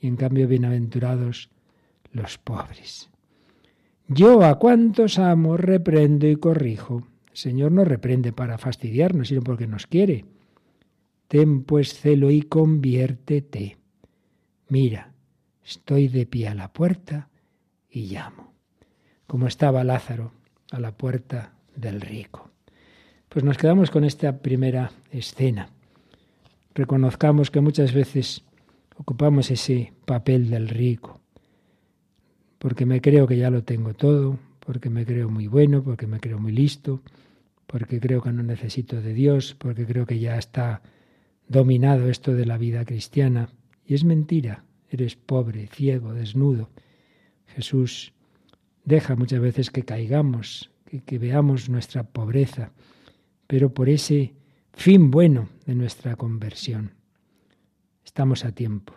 y 0.00 0.06
en 0.06 0.16
cambio 0.16 0.48
bienaventurados 0.48 1.50
los 2.12 2.38
pobres. 2.38 3.10
Yo 4.08 4.42
a 4.42 4.58
cuantos 4.58 5.18
amo 5.18 5.56
reprendo 5.56 6.26
y 6.26 6.36
corrijo. 6.36 7.06
Señor 7.32 7.72
no 7.72 7.84
reprende 7.84 8.32
para 8.32 8.56
fastidiarnos, 8.58 9.28
sino 9.28 9.42
porque 9.42 9.66
nos 9.66 9.86
quiere. 9.86 10.24
Ten 11.28 11.62
pues 11.62 11.92
celo 11.94 12.30
y 12.30 12.42
conviértete. 12.42 13.76
Mira, 14.68 15.12
estoy 15.64 16.08
de 16.08 16.24
pie 16.24 16.48
a 16.48 16.54
la 16.54 16.72
puerta 16.72 17.28
y 17.90 18.06
llamo. 18.06 18.54
Como 19.26 19.46
estaba 19.46 19.84
Lázaro 19.84 20.32
a 20.70 20.80
la 20.80 20.96
puerta 20.96 21.52
del 21.76 22.00
rico. 22.00 22.50
Pues 23.38 23.44
nos 23.44 23.56
quedamos 23.56 23.92
con 23.92 24.02
esta 24.02 24.38
primera 24.38 24.90
escena. 25.12 25.70
Reconozcamos 26.74 27.52
que 27.52 27.60
muchas 27.60 27.92
veces 27.92 28.42
ocupamos 28.96 29.52
ese 29.52 29.92
papel 30.06 30.50
del 30.50 30.68
rico, 30.68 31.20
porque 32.58 32.84
me 32.84 33.00
creo 33.00 33.28
que 33.28 33.36
ya 33.36 33.50
lo 33.50 33.62
tengo 33.62 33.94
todo, 33.94 34.40
porque 34.58 34.90
me 34.90 35.06
creo 35.06 35.30
muy 35.30 35.46
bueno, 35.46 35.84
porque 35.84 36.08
me 36.08 36.18
creo 36.18 36.40
muy 36.40 36.50
listo, 36.50 37.00
porque 37.68 38.00
creo 38.00 38.22
que 38.22 38.32
no 38.32 38.42
necesito 38.42 39.00
de 39.00 39.14
Dios, 39.14 39.54
porque 39.56 39.86
creo 39.86 40.04
que 40.04 40.18
ya 40.18 40.36
está 40.36 40.82
dominado 41.46 42.10
esto 42.10 42.34
de 42.34 42.44
la 42.44 42.58
vida 42.58 42.84
cristiana. 42.84 43.50
Y 43.86 43.94
es 43.94 44.02
mentira, 44.02 44.64
eres 44.90 45.14
pobre, 45.14 45.68
ciego, 45.68 46.12
desnudo. 46.12 46.70
Jesús 47.54 48.12
deja 48.84 49.14
muchas 49.14 49.38
veces 49.38 49.70
que 49.70 49.84
caigamos, 49.84 50.72
que, 51.06 51.18
veamos 51.20 51.68
nuestra 51.68 52.02
pobreza, 52.02 52.72
pero 53.48 53.74
por 53.74 53.88
ese 53.88 54.34
fin 54.72 55.10
bueno 55.10 55.48
de 55.66 55.74
nuestra 55.74 56.14
conversión. 56.14 56.92
Estamos 58.04 58.44
a 58.44 58.52
tiempo. 58.52 58.94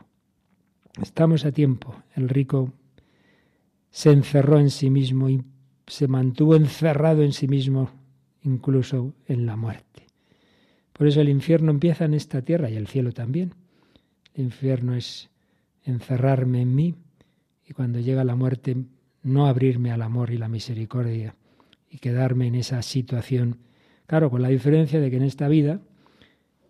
Estamos 1.01 1.45
a 1.45 1.51
tiempo. 1.51 2.03
El 2.13 2.29
rico 2.29 2.71
se 3.89 4.11
encerró 4.11 4.59
en 4.59 4.69
sí 4.69 4.91
mismo 4.91 5.29
y 5.29 5.43
se 5.87 6.07
mantuvo 6.07 6.55
encerrado 6.55 7.23
en 7.23 7.33
sí 7.33 7.47
mismo, 7.47 7.89
incluso 8.43 9.13
en 9.25 9.45
la 9.45 9.55
muerte. 9.55 10.05
Por 10.93 11.07
eso 11.07 11.21
el 11.21 11.29
infierno 11.29 11.71
empieza 11.71 12.05
en 12.05 12.13
esta 12.13 12.41
tierra 12.41 12.69
y 12.69 12.75
el 12.75 12.87
cielo 12.87 13.11
también. 13.13 13.55
El 14.33 14.45
infierno 14.45 14.95
es 14.95 15.29
encerrarme 15.83 16.61
en 16.61 16.75
mí 16.75 16.95
y 17.67 17.73
cuando 17.73 17.99
llega 17.99 18.23
la 18.23 18.35
muerte 18.35 18.75
no 19.23 19.47
abrirme 19.47 19.91
al 19.91 20.01
amor 20.01 20.31
y 20.31 20.37
la 20.37 20.49
misericordia 20.49 21.35
y 21.89 21.99
quedarme 21.99 22.47
en 22.47 22.55
esa 22.55 22.81
situación. 22.81 23.57
Claro, 24.11 24.29
con 24.29 24.41
la 24.41 24.49
diferencia 24.49 24.99
de 24.99 25.09
que 25.09 25.15
en 25.15 25.23
esta 25.23 25.47
vida 25.47 25.79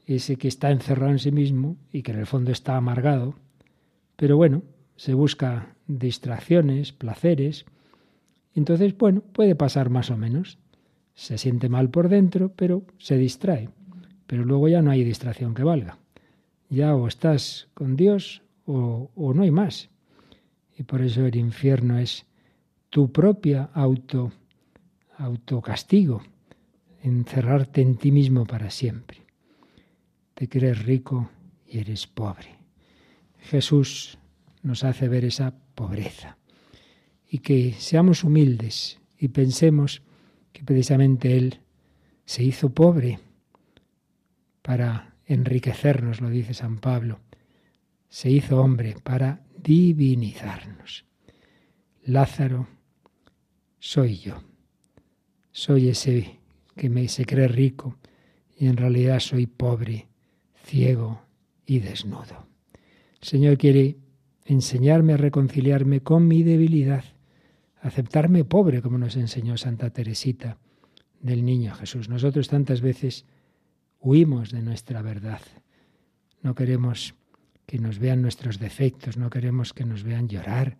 ese 0.06 0.36
que 0.36 0.48
está 0.48 0.70
encerrado 0.70 1.12
en 1.12 1.18
sí 1.18 1.32
mismo 1.32 1.76
y 1.92 2.04
que 2.04 2.12
en 2.12 2.20
el 2.20 2.28
fondo 2.28 2.52
está 2.52 2.78
amargado, 2.78 3.34
pero 4.16 4.38
bueno, 4.38 4.62
se 4.96 5.16
busca 5.16 5.74
distracciones, 5.88 6.92
placeres, 6.92 7.66
entonces, 8.54 8.96
bueno, 8.96 9.22
puede 9.22 9.56
pasar 9.56 9.90
más 9.90 10.12
o 10.12 10.18
menos. 10.18 10.60
Se 11.16 11.40
siente 11.40 11.68
mal 11.68 11.90
por 11.90 12.10
dentro, 12.10 12.54
pero 12.56 12.84
se 13.00 13.18
distrae. 13.18 13.70
Pero 14.28 14.46
luego 14.46 14.68
ya 14.68 14.84
no 14.84 14.92
hay 14.92 15.04
distracción 15.04 15.56
que 15.56 15.64
valga. 15.64 15.98
Ya 16.70 16.96
o 16.96 17.08
estás 17.08 17.70
con 17.74 17.96
Dios 17.96 18.44
o, 18.68 19.10
no 19.34 19.42
hay 19.42 19.50
más. 19.50 19.90
Y 20.78 20.84
por 20.84 21.02
eso 21.02 21.26
el 21.26 21.36
infierno 21.38 21.98
es 21.98 22.28
tu 22.92 23.12
propia 23.12 23.72
auto, 23.74 24.32
autocastigo, 25.18 26.22
encerrarte 27.02 27.82
en 27.82 27.98
ti 27.98 28.12
mismo 28.12 28.46
para 28.46 28.70
siempre. 28.70 29.22
Te 30.34 30.48
crees 30.48 30.84
rico 30.84 31.30
y 31.68 31.80
eres 31.80 32.08
pobre. 32.08 32.56
Jesús 33.40 34.18
nos 34.64 34.84
hace 34.84 35.08
ver 35.08 35.26
esa 35.26 35.54
pobreza 35.76 36.38
y 37.28 37.40
que 37.40 37.74
seamos 37.74 38.24
humildes 38.24 39.00
y 39.18 39.30
pensemos 39.30 40.02
que 40.52 40.64
precisamente 40.64 41.38
Él 41.38 41.60
se 42.26 42.44
hizo 42.44 42.70
pobre 42.70 43.20
para 44.62 45.16
enriquecernos, 45.26 46.22
lo 46.22 46.30
dice 46.30 46.54
San 46.54 46.80
Pablo. 46.80 47.20
Se 48.10 48.30
hizo 48.30 48.62
hombre 48.62 48.96
para 49.02 49.42
divinizarnos. 49.58 51.06
Lázaro 52.04 52.68
soy 53.80 54.18
yo. 54.18 54.44
Soy 55.52 55.90
ese 55.90 56.41
que 56.82 56.90
me 56.90 57.08
se 57.10 57.26
cree 57.26 57.48
rico 57.48 58.00
y 58.58 58.66
en 58.66 58.76
realidad 58.76 59.20
soy 59.20 59.46
pobre, 59.46 60.08
ciego 60.64 61.22
y 61.64 61.78
desnudo. 61.78 62.48
El 63.22 63.28
Señor 63.28 63.60
quiere 63.60 63.98
enseñarme 64.46 65.14
a 65.14 65.18
reconciliarme 65.18 66.02
con 66.02 66.28
mi 66.28 66.42
debilidad, 66.42 67.04
aceptarme 67.84 68.46
pobre, 68.46 68.82
como 68.82 68.98
nos 68.98 69.16
enseñó 69.16 69.58
Santa 69.58 69.92
Teresita 69.92 70.58
del 71.20 71.46
Niño 71.46 71.76
Jesús. 71.76 72.10
Nosotros 72.10 72.48
tantas 72.48 72.82
veces 72.82 73.28
huimos 74.00 74.50
de 74.50 74.64
nuestra 74.64 75.04
verdad. 75.04 75.42
No 76.42 76.56
queremos 76.56 77.14
que 77.68 77.78
nos 77.78 78.00
vean 78.00 78.24
nuestros 78.24 78.58
defectos, 78.58 79.18
no 79.18 79.30
queremos 79.30 79.74
que 79.74 79.86
nos 79.86 80.02
vean 80.02 80.28
llorar, 80.28 80.80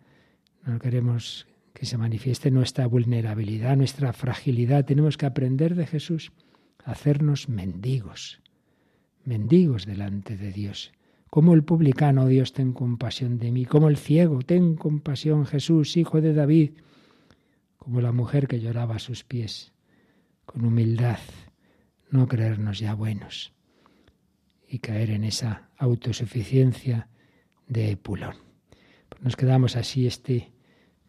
no 0.66 0.80
queremos 0.80 1.46
que 1.72 1.86
se 1.86 1.98
manifieste 1.98 2.50
nuestra 2.50 2.86
vulnerabilidad, 2.86 3.76
nuestra 3.76 4.12
fragilidad. 4.12 4.84
Tenemos 4.84 5.16
que 5.16 5.26
aprender 5.26 5.74
de 5.74 5.86
Jesús 5.86 6.32
a 6.84 6.92
hacernos 6.92 7.48
mendigos, 7.48 8.40
mendigos 9.24 9.86
delante 9.86 10.36
de 10.36 10.52
Dios. 10.52 10.92
Como 11.30 11.54
el 11.54 11.64
publicano, 11.64 12.26
Dios, 12.26 12.52
ten 12.52 12.72
compasión 12.72 13.38
de 13.38 13.50
mí. 13.52 13.64
Como 13.64 13.88
el 13.88 13.96
ciego, 13.96 14.40
ten 14.42 14.76
compasión, 14.76 15.46
Jesús, 15.46 15.96
hijo 15.96 16.20
de 16.20 16.34
David. 16.34 16.72
Como 17.78 18.00
la 18.00 18.12
mujer 18.12 18.46
que 18.48 18.60
lloraba 18.60 18.96
a 18.96 19.00
sus 19.00 19.24
pies, 19.24 19.72
con 20.44 20.64
humildad, 20.64 21.18
no 22.10 22.28
creernos 22.28 22.78
ya 22.78 22.94
buenos 22.94 23.54
y 24.68 24.78
caer 24.78 25.10
en 25.10 25.24
esa 25.24 25.70
autosuficiencia 25.78 27.08
de 27.66 27.90
Epulón. 27.90 28.36
Pues 29.08 29.22
nos 29.22 29.36
quedamos 29.36 29.76
así 29.76 30.06
este 30.06 30.51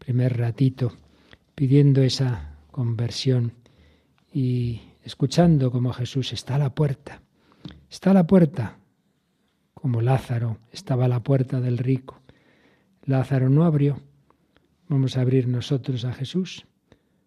primer 0.03 0.37
ratito 0.37 0.91
pidiendo 1.55 2.01
esa 2.01 2.57
conversión 2.71 3.53
y 4.33 4.81
escuchando 5.01 5.71
como 5.71 5.93
Jesús 5.93 6.33
está 6.33 6.55
a 6.55 6.57
la 6.57 6.75
puerta. 6.75 7.21
Está 7.89 8.11
a 8.11 8.13
la 8.13 8.27
puerta, 8.27 8.79
como 9.73 10.01
Lázaro 10.01 10.57
estaba 10.73 11.05
a 11.05 11.07
la 11.07 11.23
puerta 11.23 11.61
del 11.61 11.77
rico. 11.77 12.21
Lázaro 13.05 13.49
no 13.49 13.63
abrió. 13.63 14.01
Vamos 14.89 15.15
a 15.15 15.21
abrir 15.21 15.47
nosotros 15.47 16.03
a 16.03 16.11
Jesús. 16.11 16.65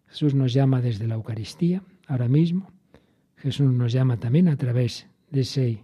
Jesús 0.07 0.35
nos 0.35 0.53
llama 0.53 0.79
desde 0.79 1.07
la 1.07 1.15
Eucaristía, 1.15 1.81
ahora 2.05 2.27
mismo. 2.27 2.71
Jesús 3.37 3.71
nos 3.71 3.91
llama 3.91 4.17
también 4.17 4.49
a 4.49 4.57
través 4.57 5.07
de 5.31 5.41
ese 5.41 5.83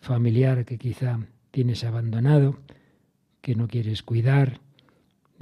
familiar 0.00 0.64
que 0.64 0.76
quizá 0.76 1.20
tienes 1.52 1.84
abandonado, 1.84 2.58
que 3.40 3.54
no 3.54 3.68
quieres 3.68 4.02
cuidar, 4.02 4.61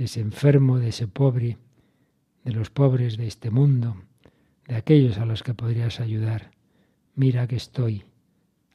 de 0.01 0.07
ese 0.07 0.21
enfermo, 0.21 0.79
de 0.79 0.89
ese 0.89 1.07
pobre, 1.07 1.59
de 2.43 2.53
los 2.53 2.71
pobres 2.71 3.19
de 3.19 3.27
este 3.27 3.51
mundo, 3.51 3.97
de 4.67 4.77
aquellos 4.77 5.19
a 5.19 5.27
los 5.27 5.43
que 5.43 5.53
podrías 5.53 6.01
ayudar. 6.01 6.53
Mira 7.15 7.47
que 7.47 7.57
estoy 7.57 8.05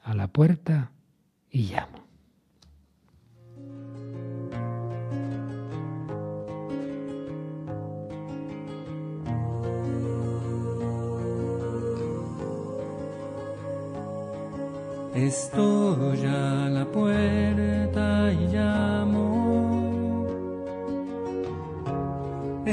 a 0.04 0.14
la 0.14 0.28
puerta 0.28 0.92
y 1.50 1.64
llamo. 1.64 2.06
Estoy 15.16 16.24
a 16.28 16.70
la 16.70 16.86
puerta 16.86 18.32
y 18.32 18.48
llamo, 18.54 19.35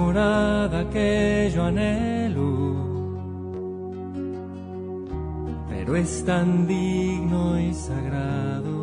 Morada 0.00 0.80
que 0.94 1.50
yo 1.54 1.64
anhelo, 1.64 2.50
pero 5.68 5.90
es 5.96 6.24
tan 6.24 6.66
digno 6.66 7.60
y 7.60 7.74
sagrado 7.74 8.78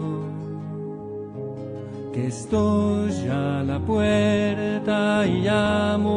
que 2.13 2.27
estoy 2.27 3.13
a 3.30 3.63
la 3.71 3.80
puerta 3.80 5.25
y 5.25 5.41
llamo. 5.47 6.13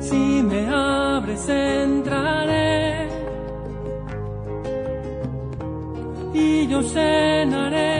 Si 0.00 0.42
me 0.50 0.62
abres 0.68 1.48
entraré. 1.48 3.08
Y 6.34 6.66
yo 6.66 6.82
cenaré 6.82 7.91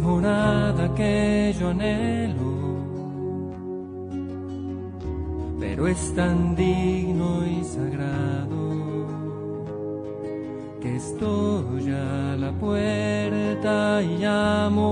morada 0.00 0.94
que 0.94 1.54
yo 1.58 1.68
anhelo, 1.68 2.52
pero 5.60 5.88
es 5.88 6.14
tan 6.14 6.54
digno 6.56 7.46
y 7.46 7.64
sagrado 7.64 8.68
que 10.80 10.96
estoy 10.96 11.90
a 11.90 12.36
la 12.36 12.52
puerta 12.52 14.02
y 14.02 14.18
llamo. 14.18 14.88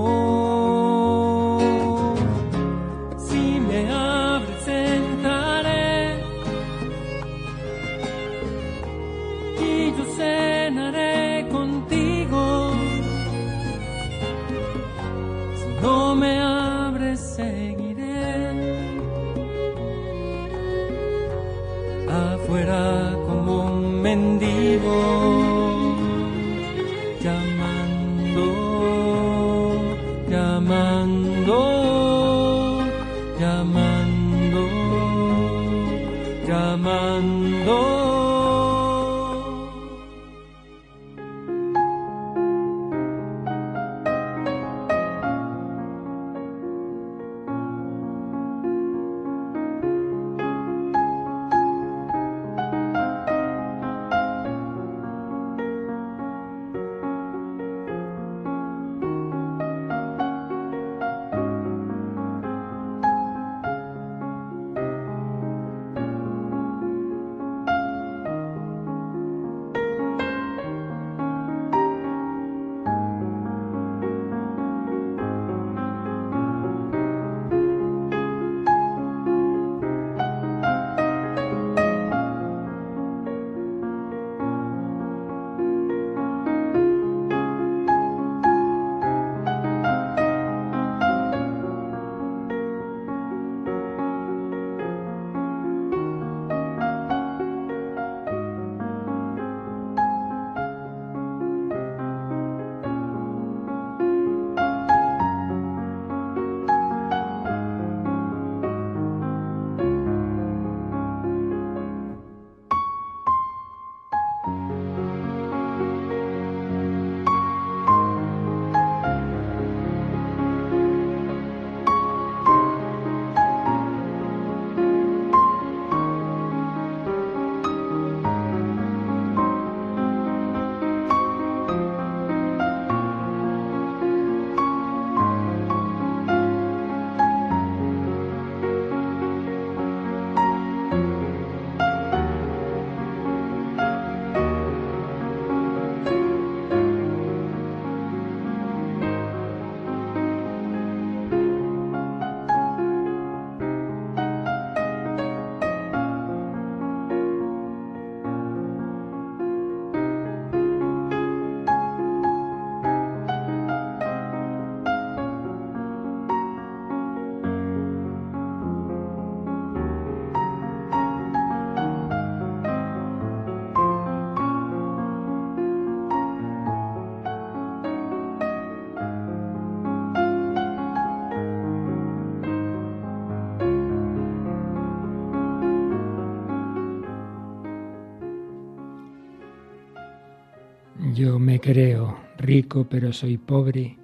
Creo 191.59 192.19
rico, 192.37 192.87
pero 192.89 193.13
soy 193.13 193.37
pobre. 193.37 193.97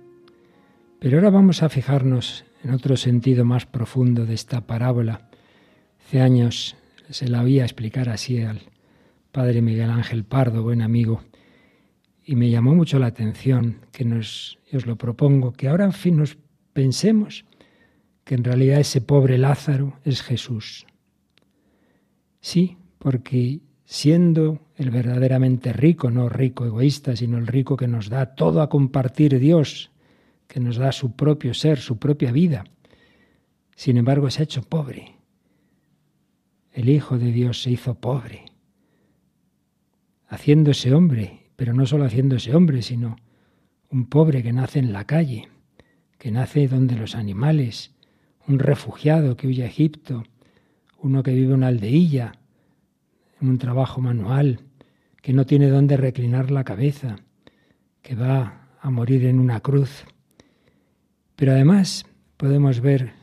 Pero 0.99 1.17
ahora 1.17 1.29
vamos 1.29 1.63
a 1.63 1.69
fijarnos 1.69 2.45
en 2.63 2.71
otro 2.71 2.97
sentido 2.97 3.45
más 3.45 3.65
profundo 3.65 4.25
de 4.25 4.33
esta 4.33 4.61
parábola. 4.61 5.29
Hace 6.05 6.21
años 6.21 6.75
se 7.09 7.27
la 7.27 7.41
oía 7.41 7.63
explicar 7.63 8.09
así 8.09 8.41
al 8.41 8.61
padre 9.31 9.61
Miguel 9.61 9.89
Ángel 9.89 10.23
Pardo, 10.23 10.63
buen 10.63 10.81
amigo, 10.81 11.21
y 12.25 12.35
me 12.35 12.49
llamó 12.49 12.73
mucho 12.75 12.99
la 12.99 13.07
atención 13.07 13.79
que 13.91 14.05
nos, 14.05 14.59
os 14.71 14.85
lo 14.85 14.95
propongo, 14.95 15.53
que 15.53 15.67
ahora 15.67 15.85
en 15.85 15.93
fin 15.93 16.17
nos 16.17 16.37
pensemos 16.71 17.45
que 18.23 18.35
en 18.35 18.43
realidad 18.43 18.79
ese 18.79 19.01
pobre 19.01 19.37
Lázaro 19.37 19.99
es 20.05 20.21
Jesús. 20.21 20.85
Sí, 22.39 22.77
porque 22.99 23.59
siendo 23.85 24.62
el 24.75 24.89
verdaderamente 24.89 25.71
rico, 25.73 26.09
no 26.09 26.29
rico 26.29 26.65
egoísta, 26.65 27.15
sino 27.15 27.38
el 27.38 27.47
rico 27.47 27.77
que 27.77 27.88
nos 27.88 28.09
da 28.09 28.36
todo 28.36 28.62
a 28.62 28.69
compartir 28.69 29.39
Dios, 29.39 29.91
que 30.47 30.59
nos 30.59 30.77
da 30.77 30.91
su 30.91 31.15
propio 31.15 31.53
ser, 31.53 31.79
su 31.79 31.97
propia 31.97 32.31
vida. 32.31 32.63
Sin 33.75 33.97
embargo, 33.97 34.29
se 34.29 34.41
ha 34.41 34.43
hecho 34.43 34.63
pobre. 34.63 35.15
El 36.71 36.89
Hijo 36.89 37.19
de 37.19 37.31
Dios 37.31 37.62
se 37.62 37.71
hizo 37.71 37.95
pobre, 37.95 38.45
haciéndose 40.27 40.93
hombre, 40.93 41.51
pero 41.55 41.73
no 41.73 41.86
solo 41.86 42.05
haciéndose 42.05 42.55
hombre, 42.55 42.81
sino 42.81 43.15
un 43.89 44.07
pobre 44.07 44.41
que 44.41 44.53
nace 44.53 44.79
en 44.79 44.91
la 44.91 45.05
calle, 45.05 45.49
que 46.17 46.31
nace 46.31 46.67
donde 46.67 46.95
los 46.95 47.13
animales, 47.13 47.93
un 48.47 48.57
refugiado 48.57 49.38
que 49.38 49.47
huye 49.47 49.63
a 49.63 49.67
Egipto, 49.67 50.23
uno 50.99 51.21
que 51.21 51.33
vive 51.33 51.49
en 51.49 51.53
una 51.53 51.67
aldeilla, 51.67 52.33
un 53.49 53.58
trabajo 53.58 54.01
manual, 54.01 54.62
que 55.21 55.34
no 55.34 55.45
tiene 55.45 55.69
dónde 55.69 55.97
reclinar 55.97 56.51
la 56.51 56.63
cabeza, 56.63 57.17
que 58.01 58.15
va 58.15 58.69
a 58.79 58.89
morir 58.89 59.25
en 59.25 59.39
una 59.39 59.60
cruz. 59.60 60.06
Pero 61.36 61.53
además 61.53 62.06
podemos 62.38 62.82
ver 62.82 63.13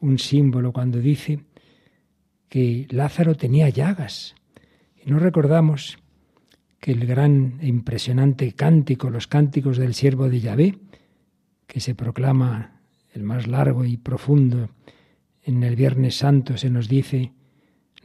un 0.00 0.18
símbolo 0.18 0.72
cuando 0.72 0.98
dice 0.98 1.40
que 2.48 2.86
Lázaro 2.90 3.34
tenía 3.34 3.68
llagas. 3.68 4.34
Y 4.96 5.10
no 5.10 5.18
recordamos 5.18 5.98
que 6.80 6.92
el 6.92 7.06
gran 7.06 7.58
e 7.60 7.66
impresionante 7.66 8.52
cántico, 8.52 9.10
los 9.10 9.26
cánticos 9.26 9.76
del 9.76 9.94
siervo 9.94 10.28
de 10.28 10.40
Yahvé, 10.40 10.78
que 11.66 11.80
se 11.80 11.94
proclama 11.94 12.80
el 13.12 13.22
más 13.22 13.46
largo 13.46 13.84
y 13.84 13.96
profundo 13.96 14.70
en 15.42 15.62
el 15.62 15.76
Viernes 15.76 16.16
Santo, 16.16 16.56
se 16.56 16.70
nos 16.70 16.88
dice 16.88 17.32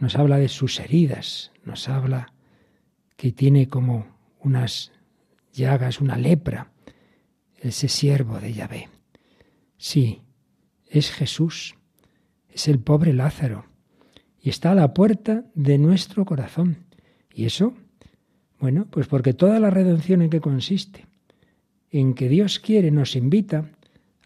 nos 0.04 0.18
habla 0.18 0.38
de 0.38 0.50
sus 0.50 0.82
heridas, 0.82 1.54
nos 1.64 1.88
habla 1.88 2.34
que 3.16 3.32
tiene 3.32 3.70
como 3.70 4.06
unas 4.42 4.92
llagas, 5.54 6.02
una 6.02 6.18
lepra, 6.18 6.74
ese 7.56 7.88
siervo 7.88 8.38
de 8.42 8.52
Yahvé. 8.52 8.90
Sí, 9.78 10.20
es 10.90 11.10
Jesús, 11.10 11.76
es 12.50 12.68
el 12.68 12.80
pobre 12.80 13.14
Lázaro, 13.14 13.64
y 14.42 14.50
está 14.50 14.74
a 14.74 14.76
la 14.76 14.94
puerta 14.94 15.46
de 15.56 15.78
nuestro 15.78 16.26
corazón. 16.26 16.80
¿Y 17.34 17.46
eso? 17.46 17.74
Bueno, 18.60 18.88
pues 18.90 19.08
porque 19.08 19.34
toda 19.34 19.58
la 19.62 19.70
redención 19.70 20.22
en 20.22 20.30
que 20.30 20.42
consiste, 20.42 21.08
en 21.92 22.14
que 22.14 22.28
Dios 22.28 22.60
quiere, 22.60 22.92
nos 22.92 23.16
invita 23.16 23.72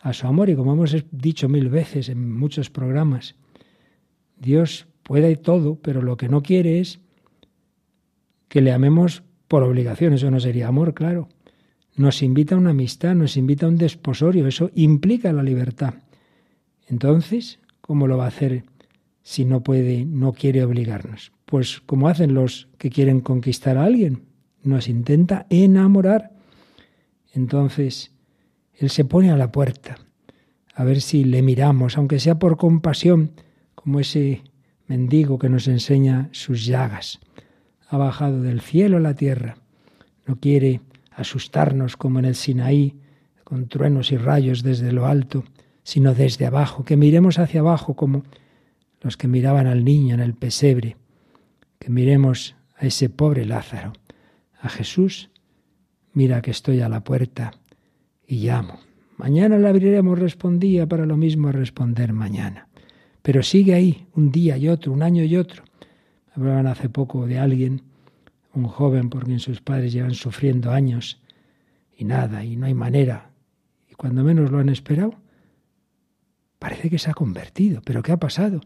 a 0.01 0.13
su 0.13 0.25
amor, 0.25 0.49
y 0.49 0.55
como 0.55 0.73
hemos 0.73 0.95
dicho 1.11 1.47
mil 1.47 1.69
veces 1.69 2.09
en 2.09 2.35
muchos 2.35 2.71
programas, 2.71 3.35
Dios 4.37 4.86
puede 5.07 5.37
todo, 5.37 5.79
pero 5.81 6.01
lo 6.01 6.17
que 6.17 6.27
no 6.27 6.43
quiere 6.43 6.81
es 6.81 6.99
que 8.49 8.59
le 8.59 8.73
amemos 8.73 9.23
por 9.47 9.63
obligación. 9.63 10.11
Eso 10.11 10.29
no 10.29 10.41
sería 10.41 10.67
amor, 10.67 10.93
claro. 10.93 11.29
Nos 11.95 12.21
invita 12.21 12.55
a 12.55 12.57
una 12.57 12.71
amistad, 12.71 13.15
nos 13.15 13.37
invita 13.37 13.65
a 13.65 13.69
un 13.69 13.77
desposorio. 13.77 14.45
Eso 14.45 14.69
implica 14.75 15.31
la 15.31 15.43
libertad. 15.43 15.93
Entonces, 16.89 17.59
¿cómo 17.79 18.05
lo 18.05 18.17
va 18.17 18.25
a 18.25 18.27
hacer 18.27 18.65
si 19.23 19.45
no 19.45 19.63
puede, 19.63 20.03
no 20.03 20.33
quiere 20.33 20.61
obligarnos? 20.65 21.31
Pues 21.45 21.79
como 21.85 22.09
hacen 22.09 22.33
los 22.33 22.67
que 22.77 22.89
quieren 22.89 23.21
conquistar 23.21 23.77
a 23.77 23.85
alguien, 23.85 24.23
nos 24.61 24.89
intenta 24.89 25.47
enamorar. 25.49 26.33
Entonces, 27.31 28.11
Él 28.73 28.89
se 28.89 29.05
pone 29.05 29.31
a 29.31 29.37
la 29.37 29.53
puerta, 29.53 29.97
a 30.75 30.83
ver 30.83 30.99
si 30.99 31.23
le 31.23 31.41
miramos, 31.41 31.97
aunque 31.97 32.19
sea 32.19 32.39
por 32.39 32.57
compasión, 32.57 33.31
como 33.73 34.01
ese 34.01 34.41
mendigo 34.87 35.37
que 35.37 35.49
nos 35.49 35.67
enseña 35.67 36.29
sus 36.31 36.65
llagas. 36.65 37.19
Ha 37.89 37.97
bajado 37.97 38.41
del 38.41 38.61
cielo 38.61 38.97
a 38.97 39.01
la 39.01 39.13
tierra. 39.13 39.57
No 40.25 40.37
quiere 40.39 40.81
asustarnos 41.11 41.97
como 41.97 42.19
en 42.19 42.25
el 42.25 42.35
Sinaí, 42.35 42.95
con 43.43 43.67
truenos 43.67 44.11
y 44.11 44.17
rayos 44.17 44.61
desde 44.61 44.91
lo 44.91 45.05
alto, 45.05 45.43
sino 45.83 46.13
desde 46.13 46.45
abajo, 46.45 46.83
que 46.83 46.97
miremos 46.97 47.39
hacia 47.39 47.61
abajo 47.61 47.95
como 47.95 48.23
los 49.01 49.15
que 49.15 49.27
miraban 49.27 49.67
al 49.67 49.85
niño 49.85 50.15
en 50.15 50.19
el 50.19 50.33
pesebre, 50.33 50.97
que 51.79 51.89
miremos 51.89 52.55
a 52.75 52.85
ese 52.85 53.09
pobre 53.09 53.45
Lázaro, 53.45 53.93
a 54.59 54.69
Jesús, 54.69 55.29
mira 56.13 56.41
que 56.41 56.51
estoy 56.51 56.81
a 56.81 56.89
la 56.89 57.03
puerta 57.03 57.53
y 58.27 58.45
llamo. 58.45 58.79
Mañana 59.17 59.57
la 59.57 59.69
abriremos, 59.69 60.19
respondía, 60.19 60.85
para 60.87 61.05
lo 61.05 61.17
mismo 61.17 61.51
responder 61.51 62.13
mañana. 62.13 62.66
Pero 63.27 63.43
sigue 63.43 63.73
ahí, 63.73 64.07
un 64.15 64.31
día 64.31 64.55
y 64.55 64.69
otro, 64.69 64.93
un 64.93 65.03
año 65.03 65.21
y 65.21 65.35
otro. 65.35 65.65
Hablaban 66.33 66.65
hace 66.65 66.87
poco 66.87 67.27
de 67.27 67.37
alguien, 67.37 67.81
un 68.53 68.63
joven 68.67 69.09
por 69.09 69.25
quien 69.25 69.41
sus 69.41 69.59
padres 69.59 69.91
llevan 69.91 70.13
sufriendo 70.13 70.71
años, 70.71 71.19
y 71.97 72.05
nada, 72.05 72.45
y 72.45 72.55
no 72.55 72.67
hay 72.67 72.73
manera. 72.73 73.31
Y 73.91 73.95
cuando 73.95 74.23
menos 74.23 74.49
lo 74.49 74.59
han 74.59 74.69
esperado, 74.69 75.15
parece 76.57 76.89
que 76.89 76.99
se 76.99 77.09
ha 77.09 77.13
convertido. 77.13 77.81
¿Pero 77.83 78.01
qué 78.01 78.13
ha 78.13 78.17
pasado? 78.17 78.61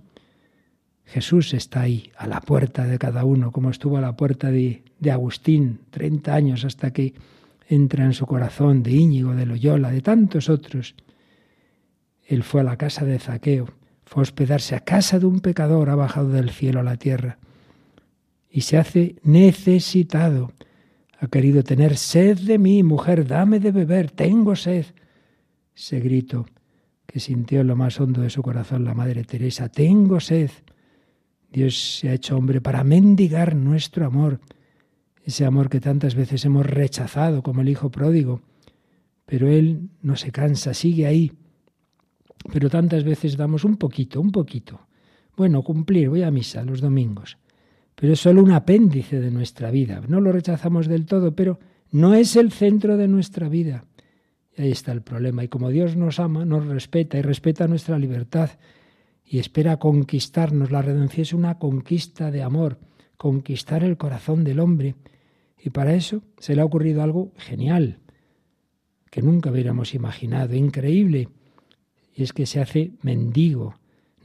Jesús 1.05 1.55
está 1.55 1.81
ahí, 1.81 2.11
a 2.15 2.27
la 2.27 2.39
puerta 2.39 2.85
de 2.85 2.99
cada 2.99 3.25
uno, 3.25 3.51
como 3.51 3.71
estuvo 3.71 3.97
a 3.97 4.01
la 4.01 4.15
puerta 4.15 4.51
de, 4.51 4.83
de 4.99 5.09
Agustín, 5.09 5.79
30 5.89 6.35
años 6.35 6.65
hasta 6.65 6.93
que 6.93 7.15
entra 7.67 8.05
en 8.05 8.13
su 8.13 8.27
corazón, 8.27 8.83
de 8.83 8.91
Íñigo, 8.91 9.33
de 9.33 9.47
Loyola, 9.47 9.89
de 9.89 10.01
tantos 10.01 10.49
otros. 10.49 10.93
Él 12.27 12.43
fue 12.43 12.61
a 12.61 12.65
la 12.65 12.77
casa 12.77 13.05
de 13.05 13.17
Zaqueo, 13.17 13.80
fue 14.11 14.19
a 14.19 14.23
hospedarse 14.23 14.75
a 14.75 14.81
casa 14.81 15.19
de 15.19 15.25
un 15.25 15.39
pecador, 15.39 15.89
ha 15.89 15.95
bajado 15.95 16.31
del 16.31 16.49
cielo 16.49 16.81
a 16.81 16.83
la 16.83 16.97
tierra 16.97 17.39
y 18.49 18.59
se 18.59 18.77
hace 18.77 19.15
necesitado. 19.23 20.51
Ha 21.17 21.27
querido 21.27 21.63
tener 21.63 21.95
sed 21.95 22.37
de 22.39 22.57
mí, 22.57 22.83
mujer, 22.83 23.25
dame 23.25 23.61
de 23.61 23.71
beber, 23.71 24.11
tengo 24.11 24.57
sed. 24.57 24.87
Ese 25.73 26.01
grito 26.01 26.45
que 27.05 27.21
sintió 27.21 27.61
en 27.61 27.67
lo 27.67 27.77
más 27.77 28.01
hondo 28.01 28.19
de 28.19 28.29
su 28.29 28.41
corazón 28.41 28.83
la 28.83 28.93
Madre 28.93 29.23
Teresa, 29.23 29.69
tengo 29.69 30.19
sed. 30.19 30.51
Dios 31.49 31.99
se 31.99 32.09
ha 32.09 32.13
hecho 32.13 32.35
hombre 32.35 32.59
para 32.59 32.83
mendigar 32.83 33.55
nuestro 33.55 34.05
amor, 34.05 34.41
ese 35.23 35.45
amor 35.45 35.69
que 35.69 35.79
tantas 35.79 36.15
veces 36.15 36.43
hemos 36.43 36.65
rechazado 36.65 37.43
como 37.43 37.61
el 37.61 37.69
Hijo 37.69 37.89
pródigo, 37.89 38.41
pero 39.25 39.47
Él 39.47 39.89
no 40.01 40.17
se 40.17 40.33
cansa, 40.33 40.73
sigue 40.73 41.05
ahí. 41.07 41.31
Pero 42.51 42.69
tantas 42.69 43.03
veces 43.03 43.37
damos 43.37 43.63
un 43.63 43.77
poquito, 43.77 44.21
un 44.21 44.31
poquito. 44.31 44.87
Bueno, 45.35 45.61
cumplir, 45.63 46.09
voy 46.09 46.23
a 46.23 46.31
misa 46.31 46.63
los 46.63 46.81
domingos 46.81 47.37
pero 48.01 48.13
es 48.13 48.19
solo 48.19 48.41
un 48.41 48.51
apéndice 48.51 49.19
de 49.19 49.29
nuestra 49.29 49.69
vida. 49.69 50.01
No 50.07 50.21
lo 50.21 50.31
rechazamos 50.31 50.87
del 50.87 51.05
todo, 51.05 51.35
pero 51.35 51.59
no 51.91 52.15
es 52.15 52.35
el 52.35 52.51
centro 52.51 52.97
de 52.97 53.07
nuestra 53.07 53.47
vida. 53.47 53.85
Y 54.57 54.63
ahí 54.63 54.71
está 54.71 54.91
el 54.91 55.03
problema. 55.03 55.43
Y 55.43 55.49
como 55.49 55.69
Dios 55.69 55.95
nos 55.95 56.19
ama, 56.19 56.43
nos 56.43 56.65
respeta 56.65 57.19
y 57.19 57.21
respeta 57.21 57.67
nuestra 57.67 57.99
libertad 57.99 58.49
y 59.23 59.37
espera 59.37 59.77
conquistarnos, 59.77 60.71
la 60.71 60.81
redención 60.81 61.21
es 61.21 61.33
una 61.33 61.59
conquista 61.59 62.31
de 62.31 62.41
amor, 62.41 62.79
conquistar 63.17 63.83
el 63.83 63.97
corazón 63.97 64.43
del 64.43 64.61
hombre. 64.61 64.95
Y 65.63 65.69
para 65.69 65.93
eso 65.93 66.23
se 66.39 66.55
le 66.55 66.61
ha 66.61 66.65
ocurrido 66.65 67.03
algo 67.03 67.31
genial, 67.37 67.99
que 69.11 69.21
nunca 69.21 69.51
hubiéramos 69.51 69.93
imaginado, 69.93 70.55
increíble. 70.55 71.29
Y 72.15 72.23
es 72.23 72.33
que 72.33 72.45
se 72.45 72.59
hace 72.59 72.91
mendigo, 73.01 73.75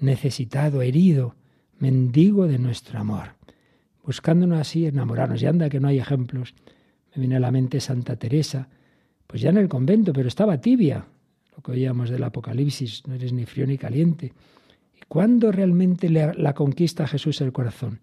necesitado, 0.00 0.82
herido, 0.82 1.34
mendigo 1.78 2.46
de 2.46 2.58
nuestro 2.58 2.98
amor 2.98 3.36
buscándonos 4.06 4.60
así 4.60 4.86
enamorarnos. 4.86 5.42
Y 5.42 5.46
anda 5.46 5.68
que 5.68 5.80
no 5.80 5.88
hay 5.88 5.98
ejemplos. 5.98 6.54
Me 7.14 7.20
viene 7.20 7.36
a 7.36 7.40
la 7.40 7.50
mente 7.50 7.80
Santa 7.80 8.16
Teresa, 8.16 8.68
pues 9.26 9.42
ya 9.42 9.50
en 9.50 9.58
el 9.58 9.68
convento, 9.68 10.12
pero 10.12 10.28
estaba 10.28 10.60
tibia, 10.60 11.06
lo 11.54 11.62
que 11.62 11.72
oíamos 11.72 12.08
del 12.08 12.22
Apocalipsis, 12.22 13.02
no 13.06 13.14
eres 13.14 13.32
ni 13.32 13.44
frío 13.44 13.66
ni 13.66 13.76
caliente. 13.76 14.32
¿Y 14.94 15.04
cuándo 15.08 15.50
realmente 15.50 16.08
la 16.08 16.54
conquista 16.54 17.06
Jesús 17.06 17.40
el 17.40 17.52
corazón? 17.52 18.00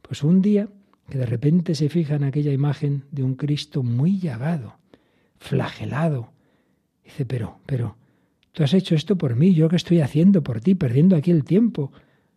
Pues 0.00 0.22
un 0.22 0.40
día 0.40 0.68
que 1.08 1.18
de 1.18 1.26
repente 1.26 1.74
se 1.74 1.88
fija 1.88 2.14
en 2.14 2.24
aquella 2.24 2.52
imagen 2.52 3.04
de 3.10 3.22
un 3.22 3.34
Cristo 3.34 3.82
muy 3.82 4.18
llagado, 4.18 4.76
flagelado. 5.38 6.32
Dice, 7.04 7.26
pero, 7.26 7.58
pero, 7.66 7.96
tú 8.52 8.62
has 8.62 8.74
hecho 8.74 8.94
esto 8.94 9.16
por 9.16 9.36
mí, 9.36 9.54
yo 9.54 9.68
qué 9.68 9.76
estoy 9.76 10.00
haciendo 10.00 10.42
por 10.42 10.60
ti, 10.60 10.74
perdiendo 10.74 11.16
aquí 11.16 11.30
el 11.30 11.44
tiempo, 11.44 11.92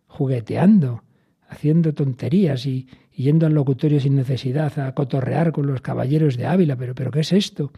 jugueteando, 0.06 1.04
haciendo 1.48 1.94
tonterías 1.94 2.66
y, 2.66 2.88
yendo 3.12 3.46
al 3.46 3.54
locutorio 3.54 4.00
sin 4.00 4.14
necesidad 4.14 4.78
a 4.78 4.94
cotorrear 4.94 5.52
con 5.52 5.66
los 5.66 5.80
caballeros 5.80 6.36
de 6.36 6.46
Ávila. 6.46 6.76
Pero, 6.76 6.94
pero 6.94 7.10
¿qué 7.10 7.20
es 7.20 7.32
esto? 7.32 7.72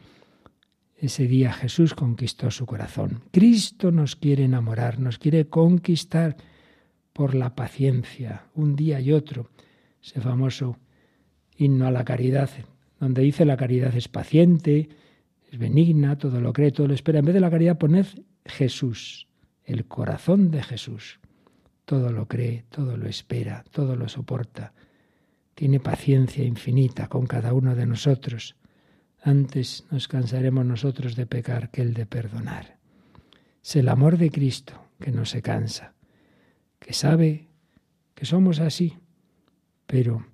Ese 0.96 1.28
día 1.28 1.52
Jesús 1.52 1.94
conquistó 1.94 2.50
su 2.50 2.66
corazón. 2.66 3.22
Cristo 3.30 3.92
nos 3.92 4.16
quiere 4.16 4.44
enamorar, 4.44 4.98
nos 4.98 5.18
quiere 5.18 5.46
conquistar 5.46 6.36
por 7.12 7.34
la 7.34 7.54
paciencia, 7.54 8.46
un 8.54 8.74
día 8.74 9.00
y 9.00 9.12
otro. 9.12 9.50
Ese 10.02 10.20
famoso 10.20 10.76
himno 11.56 11.86
a 11.86 11.92
la 11.92 12.04
caridad, 12.04 12.50
donde 12.98 13.22
dice 13.22 13.44
la 13.44 13.56
caridad 13.56 13.94
es 13.94 14.08
paciente, 14.08 14.88
es 15.50 15.58
benigna, 15.58 16.18
todo 16.18 16.40
lo 16.40 16.52
cree, 16.52 16.72
todo 16.72 16.88
lo 16.88 16.94
espera. 16.94 17.20
En 17.20 17.26
vez 17.26 17.34
de 17.34 17.40
la 17.40 17.50
caridad 17.50 17.78
poned 17.78 18.06
Jesús, 18.48 19.28
el 19.64 19.86
corazón 19.86 20.50
de 20.50 20.62
Jesús. 20.62 21.20
Todo 21.84 22.12
lo 22.12 22.28
cree, 22.28 22.64
todo 22.70 22.96
lo 22.96 23.08
espera, 23.08 23.64
todo 23.70 23.96
lo 23.96 24.08
soporta 24.08 24.72
tiene 25.58 25.80
paciencia 25.80 26.44
infinita 26.44 27.08
con 27.08 27.26
cada 27.26 27.52
uno 27.52 27.74
de 27.74 27.84
nosotros. 27.84 28.54
Antes 29.20 29.84
nos 29.90 30.06
cansaremos 30.06 30.64
nosotros 30.64 31.16
de 31.16 31.26
pecar 31.26 31.72
que 31.72 31.82
el 31.82 31.94
de 31.94 32.06
perdonar. 32.06 32.78
Es 33.60 33.74
el 33.74 33.88
amor 33.88 34.18
de 34.18 34.30
Cristo 34.30 34.80
que 35.00 35.10
no 35.10 35.24
se 35.24 35.42
cansa, 35.42 35.94
que 36.78 36.92
sabe 36.92 37.48
que 38.14 38.24
somos 38.24 38.60
así, 38.60 38.98
pero 39.88 40.28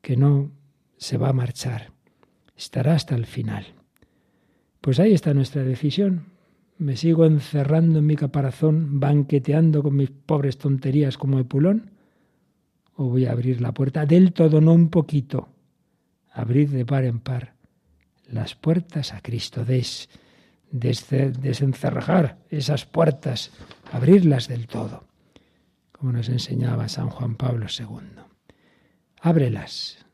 que 0.00 0.16
no 0.16 0.52
se 0.96 1.18
va 1.18 1.30
a 1.30 1.32
marchar, 1.32 1.90
estará 2.56 2.94
hasta 2.94 3.16
el 3.16 3.26
final. 3.26 3.66
Pues 4.80 5.00
ahí 5.00 5.12
está 5.12 5.34
nuestra 5.34 5.64
decisión. 5.64 6.26
¿Me 6.80 6.96
sigo 6.96 7.26
encerrando 7.26 7.98
en 7.98 8.06
mi 8.06 8.16
caparazón, 8.16 9.00
banqueteando 9.00 9.82
con 9.82 9.96
mis 9.96 10.10
pobres 10.10 10.56
tonterías 10.56 11.18
como 11.18 11.38
Epulón? 11.38 11.90
o 12.96 13.04
voy 13.04 13.26
a 13.26 13.32
abrir 13.32 13.60
la 13.60 13.72
puerta 13.72 14.06
del 14.06 14.32
todo, 14.32 14.62
no 14.62 14.72
un 14.72 14.88
poquito. 14.88 15.50
Abrir 16.32 16.70
de 16.70 16.86
par 16.86 17.04
en 17.04 17.20
par 17.20 17.54
las 18.26 18.54
puertas 18.54 19.12
a 19.12 19.20
Cristo, 19.20 19.66
des, 19.66 20.08
desencerrar 20.70 22.38
esas 22.48 22.86
puertas, 22.86 23.52
abrirlas 23.92 24.48
del 24.48 24.66
todo, 24.66 25.04
como 25.92 26.12
nos 26.12 26.30
enseñaba 26.30 26.88
San 26.88 27.10
Juan 27.10 27.36
Pablo 27.36 27.66
II. 27.68 28.22
Ábrelas 29.20 30.06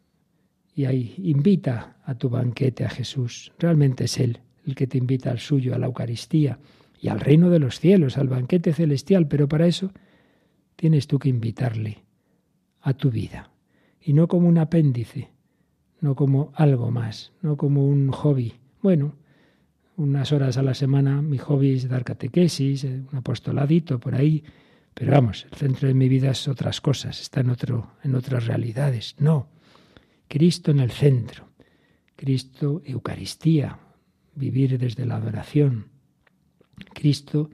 y 0.75 0.87
ahí 0.87 1.15
invita 1.19 1.99
a 2.05 2.17
tu 2.17 2.29
banquete 2.29 2.85
a 2.85 2.91
Jesús. 2.91 3.53
Realmente 3.59 4.05
es 4.05 4.19
Él 4.19 4.41
el 4.67 4.75
que 4.75 4.87
te 4.87 4.99
invita 4.99 5.31
al 5.31 5.39
suyo, 5.39 5.75
a 5.75 5.79
la 5.79 5.87
Eucaristía 5.87 6.59
y 7.01 7.09
al 7.09 7.21
reino 7.21 7.51
de 7.51 7.59
los 7.59 7.79
cielos, 7.79 8.19
al 8.19 8.29
banquete 8.29 8.73
celestial, 8.73 9.29
pero 9.29 9.49
para 9.49 9.67
eso 9.67 9.93
tienes 10.75 11.07
tú 11.07 11.19
que 11.19 11.29
invitarle 11.29 12.05
a 12.81 12.95
tu 12.95 13.11
vida. 13.11 13.51
Y 14.01 14.13
no 14.13 14.29
como 14.29 14.49
un 14.49 14.59
apéndice, 14.59 15.31
no 16.01 16.15
como 16.15 16.53
algo 16.55 16.91
más, 16.91 17.33
no 17.43 17.57
como 17.57 17.87
un 17.87 18.11
hobby. 18.11 18.55
Bueno, 18.83 19.15
unas 19.97 20.33
horas 20.33 20.57
a 20.57 20.63
la 20.63 20.75
semana 20.75 21.23
mi 21.23 21.39
hobby 21.39 21.75
es 21.75 21.89
dar 21.89 22.05
catequesis, 22.05 22.85
eh, 22.85 23.03
un 23.11 23.19
apostoladito 23.19 23.99
por 23.99 24.15
ahí, 24.15 24.45
pero 24.95 25.13
vamos, 25.13 25.47
el 25.51 25.57
centro 25.57 25.89
de 25.89 25.95
mi 25.95 26.09
vida 26.09 26.31
es 26.31 26.49
otras 26.49 26.81
cosas, 26.81 27.21
está 27.21 27.41
en, 27.41 27.51
otro, 27.51 27.93
en 28.03 28.15
otras 28.15 28.47
realidades. 28.47 29.15
No, 29.19 29.49
Cristo 30.29 30.71
en 30.71 30.81
el 30.81 30.91
centro, 30.91 31.49
Cristo 32.15 32.83
Eucaristía, 32.85 33.79
vivir 34.37 34.79
desde 34.79 35.07
la 35.07 35.17
adoración, 35.17 35.89
Cristo 36.95 37.51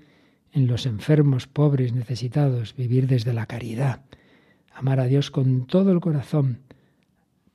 en 0.52 0.66
los 0.66 0.84
enfermos, 0.84 1.46
pobres, 1.46 1.94
necesitados, 1.94 2.76
vivir 2.76 3.06
desde 3.06 3.32
la 3.32 3.46
caridad 3.46 4.02
amar 4.74 5.00
a 5.00 5.06
Dios 5.06 5.30
con 5.30 5.66
todo 5.66 5.92
el 5.92 6.00
corazón, 6.00 6.60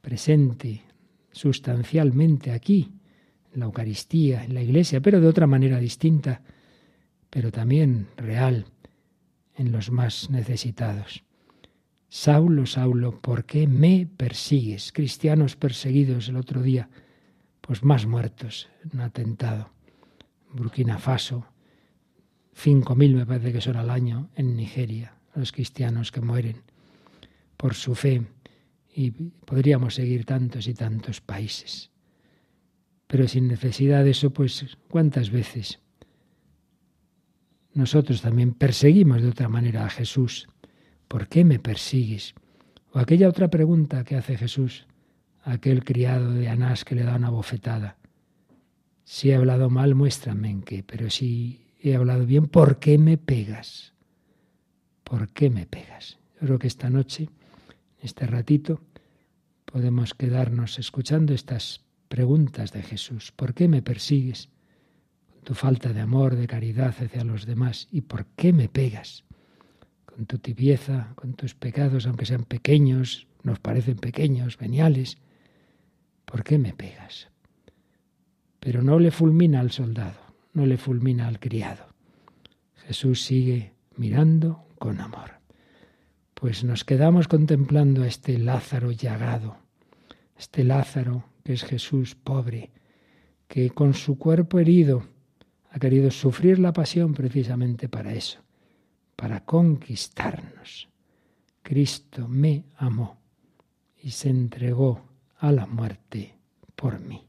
presente 0.01 0.83
sustancialmente 1.31 2.51
aquí, 2.51 2.91
en 3.53 3.59
la 3.59 3.65
Eucaristía, 3.65 4.43
en 4.43 4.53
la 4.53 4.61
Iglesia, 4.61 5.01
pero 5.01 5.19
de 5.21 5.27
otra 5.27 5.47
manera 5.47 5.79
distinta, 5.79 6.41
pero 7.29 7.51
también 7.51 8.07
real, 8.17 8.65
en 9.55 9.71
los 9.71 9.91
más 9.91 10.29
necesitados. 10.29 11.23
Saulo, 12.09 12.65
Saulo, 12.65 13.19
¿por 13.19 13.45
qué 13.45 13.67
me 13.67 14.07
persigues? 14.07 14.91
Cristianos 14.91 15.55
perseguidos 15.55 16.29
el 16.29 16.37
otro 16.37 16.61
día, 16.61 16.89
pues 17.67 17.83
más 17.83 18.05
muertos 18.05 18.69
en 18.83 18.91
un 18.93 19.01
atentado. 19.01 19.69
Burkina 20.53 20.97
Faso, 20.97 21.45
cinco 22.53 22.95
mil 22.95 23.13
me 23.13 23.25
parece 23.25 23.51
que 23.51 23.61
son 23.61 23.75
al 23.75 23.89
año 23.89 24.29
en 24.35 24.55
Nigeria, 24.55 25.17
los 25.35 25.51
cristianos 25.51 26.13
que 26.13 26.21
mueren 26.21 26.63
por 27.57 27.75
su 27.75 27.93
fe 27.93 28.25
y 28.95 29.11
podríamos 29.11 29.95
seguir 29.95 30.23
tantos 30.25 30.67
y 30.67 30.73
tantos 30.73 31.19
países. 31.19 31.91
Pero 33.05 33.27
sin 33.27 33.49
necesidad 33.49 34.05
de 34.05 34.11
eso, 34.11 34.31
pues 34.31 34.77
cuántas 34.87 35.29
veces 35.29 35.79
nosotros 37.73 38.21
también 38.21 38.53
perseguimos 38.53 39.21
de 39.21 39.29
otra 39.29 39.49
manera 39.49 39.85
a 39.85 39.89
Jesús. 39.89 40.47
¿Por 41.07 41.27
qué 41.27 41.43
me 41.43 41.59
persigues? 41.59 42.33
O 42.93 42.99
aquella 42.99 43.27
otra 43.27 43.49
pregunta 43.49 44.05
que 44.05 44.15
hace 44.15 44.37
Jesús 44.37 44.87
aquel 45.47 45.83
criado 45.83 46.33
de 46.33 46.49
Anás 46.49 46.83
que 46.83 46.95
le 46.95 47.03
da 47.03 47.15
una 47.15 47.29
bofetada. 47.29 47.97
Si 49.05 49.29
he 49.29 49.35
hablado 49.35 49.69
mal, 49.69 49.95
muéstrame 49.95 50.49
en 50.49 50.61
qué, 50.61 50.83
pero 50.83 51.09
si 51.09 51.71
he 51.81 51.95
hablado 51.95 52.25
bien, 52.25 52.47
¿por 52.47 52.79
qué 52.79 52.97
me 52.97 53.17
pegas? 53.17 53.93
¿Por 55.05 55.29
qué 55.29 55.49
me 55.49 55.65
pegas? 55.65 56.19
Yo 56.33 56.47
creo 56.47 56.59
que 56.59 56.67
esta 56.67 56.89
noche, 56.89 57.29
este 58.01 58.27
ratito, 58.27 58.81
podemos 59.63 60.13
quedarnos 60.13 60.79
escuchando 60.79 61.33
estas 61.33 61.81
preguntas 62.09 62.73
de 62.73 62.83
Jesús. 62.83 63.31
¿Por 63.31 63.53
qué 63.53 63.69
me 63.69 63.81
persigues? 63.81 64.49
Con 65.31 65.41
tu 65.43 65.53
falta 65.53 65.93
de 65.93 66.01
amor, 66.01 66.35
de 66.35 66.47
caridad 66.47 66.93
hacia 66.99 67.23
los 67.23 67.45
demás. 67.45 67.87
¿Y 67.89 68.01
por 68.01 68.25
qué 68.35 68.51
me 68.51 68.67
pegas? 68.67 69.23
Con 70.05 70.25
tu 70.25 70.39
tibieza, 70.39 71.13
con 71.15 71.35
tus 71.35 71.55
pecados, 71.55 72.05
aunque 72.05 72.25
sean 72.25 72.43
pequeños, 72.43 73.27
nos 73.43 73.59
parecen 73.59 73.95
pequeños, 73.95 74.57
veniales. 74.57 75.17
¿Por 76.27 76.43
qué 76.43 76.57
me 76.57 76.73
pegas? 76.73 77.29
Pero 78.59 78.83
no 78.83 78.99
le 78.99 79.11
fulmina 79.11 79.61
al 79.61 79.71
soldado, 79.71 80.19
no 80.51 80.65
le 80.65 80.77
fulmina 80.77 81.25
al 81.25 81.39
criado. 81.39 81.85
Jesús 82.85 83.23
sigue 83.23 83.71
mirando 83.95 84.67
con 84.77 84.99
amor. 84.99 85.39
Pues 86.33 86.65
nos 86.65 86.83
quedamos 86.83 87.29
contemplando 87.29 88.03
a 88.03 88.07
este 88.07 88.37
Lázaro 88.37 88.91
llagado, 88.91 89.57
este 90.37 90.65
Lázaro 90.65 91.23
que 91.45 91.53
es 91.53 91.63
Jesús 91.63 92.15
pobre, 92.15 92.71
que 93.47 93.69
con 93.69 93.93
su 93.93 94.17
cuerpo 94.17 94.59
herido 94.59 95.05
ha 95.71 95.79
querido 95.79 96.11
sufrir 96.11 96.59
la 96.59 96.73
pasión 96.73 97.13
precisamente 97.13 97.87
para 97.87 98.13
eso, 98.13 98.39
para 99.15 99.45
conquistarnos. 99.45 100.89
Cristo 101.63 102.27
me 102.27 102.65
amó 102.75 103.17
y 103.95 104.11
se 104.11 104.29
entregó 104.29 105.07
a 105.39 105.51
la 105.51 105.65
muerte 105.65 106.35
por 106.75 106.99
mí. 106.99 107.23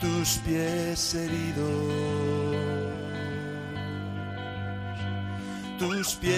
Tus 0.00 0.38
pies 0.38 1.14
heridos 1.14 2.40
tus 5.80 6.14
pies 6.16 6.30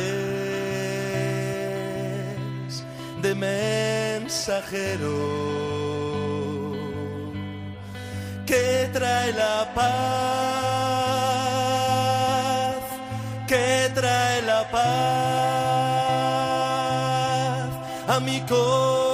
de 3.23 3.35
mensajero 3.35 5.11
que 8.47 8.89
trae 8.93 9.33
la 9.33 9.69
paz, 9.75 9.83
que 13.49 13.91
trae 13.93 14.43
la 14.43 14.71
paz 14.71 15.62
a 18.09 18.21
mi 18.21 18.41
corazón. 18.41 19.12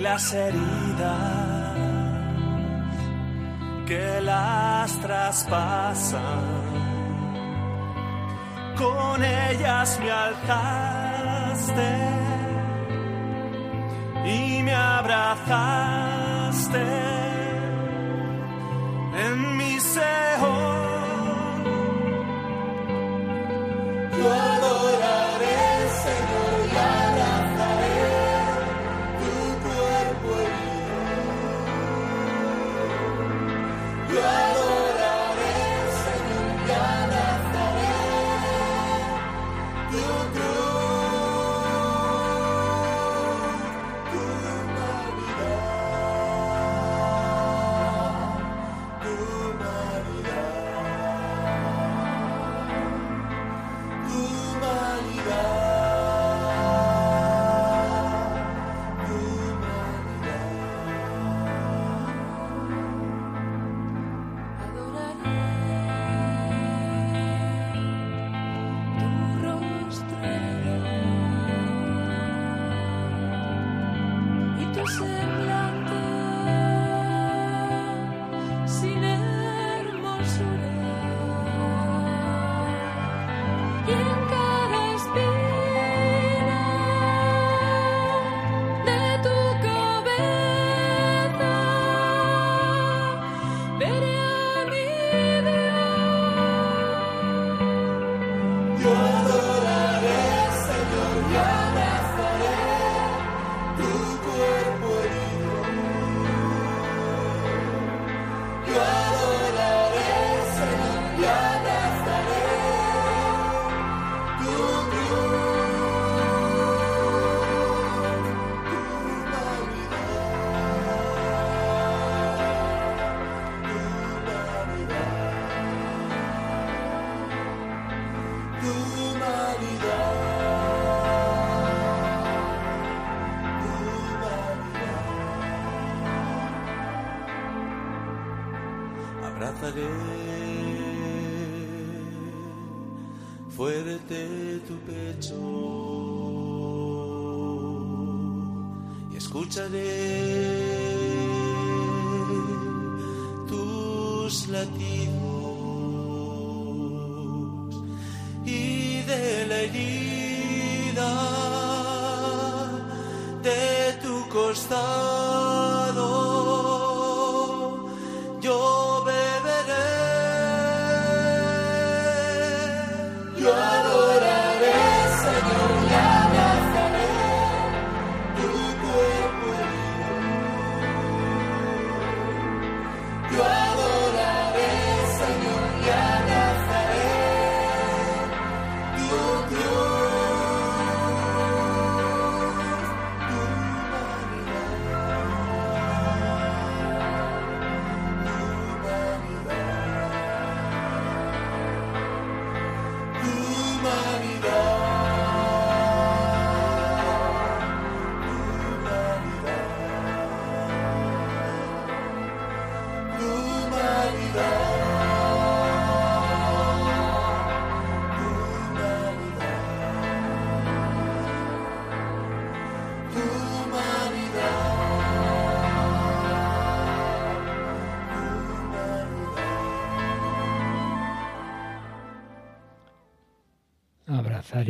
Las 0.00 0.32
heridas 0.32 1.76
que 3.86 4.20
las 4.22 5.00
traspasan, 5.00 6.20
con 8.76 9.22
ellas 9.24 10.00
me 10.02 10.10
alzaste 10.10 11.96
y 14.26 14.62
me 14.62 14.74
abrazaste 14.74 15.90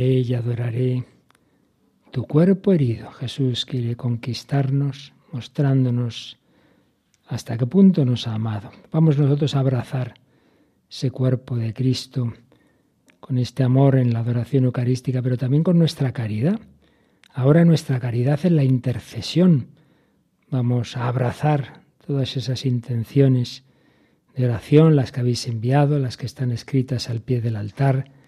Y 0.03 0.33
adoraré 0.33 1.03
tu 2.09 2.25
cuerpo 2.25 2.73
herido. 2.73 3.11
Jesús 3.11 3.65
quiere 3.65 3.95
conquistarnos, 3.95 5.13
mostrándonos 5.31 6.39
hasta 7.27 7.55
qué 7.55 7.67
punto 7.67 8.03
nos 8.03 8.27
ha 8.27 8.33
amado. 8.33 8.71
Vamos 8.91 9.19
nosotros 9.19 9.55
a 9.55 9.59
abrazar 9.59 10.15
ese 10.89 11.11
cuerpo 11.11 11.55
de 11.55 11.75
Cristo 11.75 12.33
con 13.19 13.37
este 13.37 13.61
amor 13.61 13.95
en 13.95 14.11
la 14.11 14.21
adoración 14.21 14.65
eucarística, 14.65 15.21
pero 15.21 15.37
también 15.37 15.63
con 15.63 15.77
nuestra 15.77 16.11
caridad. 16.13 16.59
Ahora 17.31 17.63
nuestra 17.63 17.99
caridad 17.99 18.39
es 18.43 18.51
la 18.51 18.63
intercesión. 18.63 19.67
Vamos 20.49 20.97
a 20.97 21.07
abrazar 21.07 21.83
todas 22.07 22.35
esas 22.37 22.65
intenciones 22.65 23.65
de 24.35 24.45
oración, 24.45 24.95
las 24.95 25.11
que 25.11 25.19
habéis 25.19 25.47
enviado, 25.47 25.99
las 25.99 26.17
que 26.17 26.25
están 26.25 26.51
escritas 26.51 27.07
al 27.07 27.21
pie 27.21 27.39
del 27.39 27.55
altar, 27.55 28.19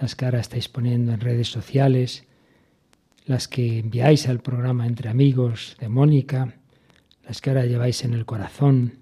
las 0.00 0.14
que 0.14 0.24
ahora 0.24 0.40
estáis 0.40 0.68
poniendo 0.68 1.12
en 1.12 1.20
redes 1.20 1.48
sociales, 1.48 2.24
las 3.26 3.48
que 3.48 3.78
enviáis 3.78 4.28
al 4.28 4.40
programa 4.40 4.86
Entre 4.86 5.08
Amigos 5.08 5.76
de 5.80 5.88
Mónica, 5.88 6.54
las 7.26 7.40
que 7.40 7.50
ahora 7.50 7.66
lleváis 7.66 8.04
en 8.04 8.14
el 8.14 8.26
corazón, 8.26 8.98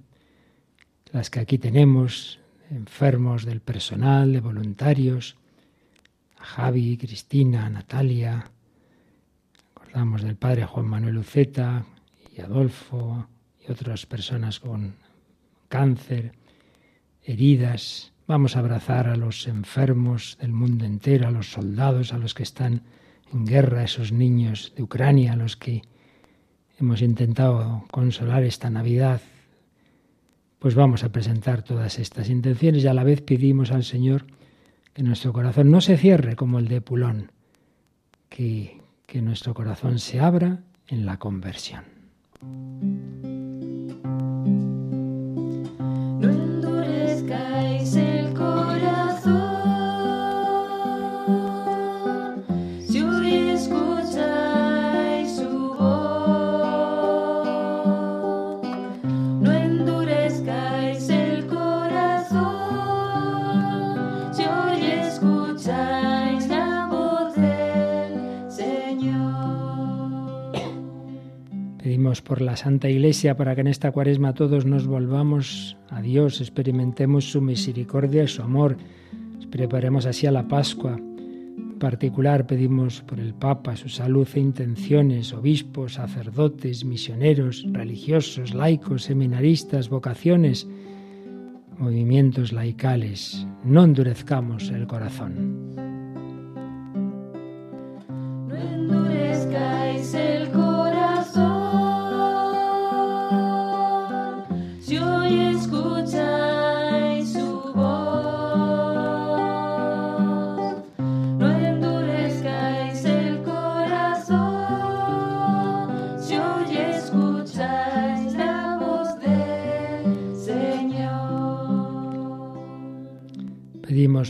las 1.12 1.28
que 1.28 1.40
aquí 1.40 1.59
tenemos, 1.59 2.38
enfermos 2.70 3.45
del 3.45 3.61
personal, 3.61 4.32
de 4.32 4.40
voluntarios, 4.40 5.36
a 6.38 6.45
Javi, 6.45 6.97
Cristina, 6.97 7.68
Natalia, 7.68 8.51
acordamos 9.74 10.22
del 10.22 10.36
padre 10.36 10.64
Juan 10.64 10.86
Manuel 10.86 11.18
Uceta 11.18 11.84
y 12.34 12.40
Adolfo 12.40 13.28
y 13.61 13.70
otras 13.70 14.07
personas 14.07 14.59
con 14.59 14.95
cáncer, 15.68 16.32
heridas. 17.24 18.12
Vamos 18.33 18.57
a 18.57 18.61
abrazar 18.61 19.09
a 19.09 19.16
los 19.16 19.47
enfermos 19.47 20.39
del 20.41 20.55
mundo 20.55 20.87
entero, 20.87 21.28
a 21.28 21.30
los 21.30 21.53
soldados, 21.53 22.14
a 22.14 22.16
los 22.16 22.33
que 22.33 22.43
están 22.43 22.80
en 23.30 23.45
guerra, 23.45 23.80
a 23.80 23.85
esos 23.85 24.11
niños 24.11 24.72
de 24.74 24.83
Ucrania, 24.83 25.35
a 25.35 25.37
los 25.37 25.59
que 25.59 25.83
hemos 26.80 27.03
intentado 27.03 27.85
consolar 27.91 28.43
esta 28.43 28.70
Navidad. 28.70 29.20
Pues 30.59 30.74
vamos 30.74 31.05
a 31.05 31.12
presentar 31.12 31.62
todas 31.62 31.99
estas 31.99 32.30
intenciones 32.30 32.85
y 32.85 32.87
a 32.87 32.95
la 32.95 33.05
vez 33.05 33.20
pedimos 33.20 33.70
al 33.70 33.85
Señor 33.85 34.24
que 34.95 35.03
nuestro 35.03 35.35
corazón 35.35 35.70
no 35.70 35.83
se 35.83 35.99
cierre 35.99 36.35
como 36.35 36.59
el 36.59 36.68
de 36.68 36.80
Pulón, 36.80 37.33
que, 38.30 38.80
que 39.05 39.20
nuestro 39.20 39.53
corazón 39.53 39.99
se 39.99 40.20
abra 40.20 40.62
en 40.89 41.05
la 41.05 41.18
conversión. 41.18 41.85
Por 72.25 72.41
la 72.41 72.57
Santa 72.57 72.89
Iglesia 72.89 73.37
para 73.37 73.55
que 73.55 73.62
en 73.62 73.66
esta 73.66 73.91
cuaresma 73.91 74.33
todos 74.33 74.64
nos 74.64 74.87
volvamos 74.87 75.77
a 75.91 76.01
Dios, 76.01 76.41
experimentemos 76.41 77.31
su 77.31 77.41
misericordia 77.41 78.25
y 78.25 78.29
su 78.29 78.43
amor, 78.43 78.77
preparemos 79.51 80.07
así 80.07 80.27
a 80.27 80.33
la 80.33 80.49
Pascua. 80.49 80.97
En 80.97 81.79
particular 81.79 82.47
pedimos 82.47 83.03
por 83.03 83.20
el 83.20 83.35
Papa, 83.35 83.77
su 83.77 83.89
salud 83.89 84.27
e 84.35 84.41
intenciones, 84.41 85.33
obispos, 85.33 85.95
sacerdotes, 85.95 86.85
misioneros, 86.85 87.66
religiosos, 87.70 88.55
laicos, 88.55 89.03
seminaristas, 89.03 89.89
vocaciones, 89.89 90.66
movimientos 91.77 92.53
laicales. 92.53 93.47
No 93.64 93.85
endurezcamos 93.85 94.70
el 94.70 94.87
corazón. 94.87 95.91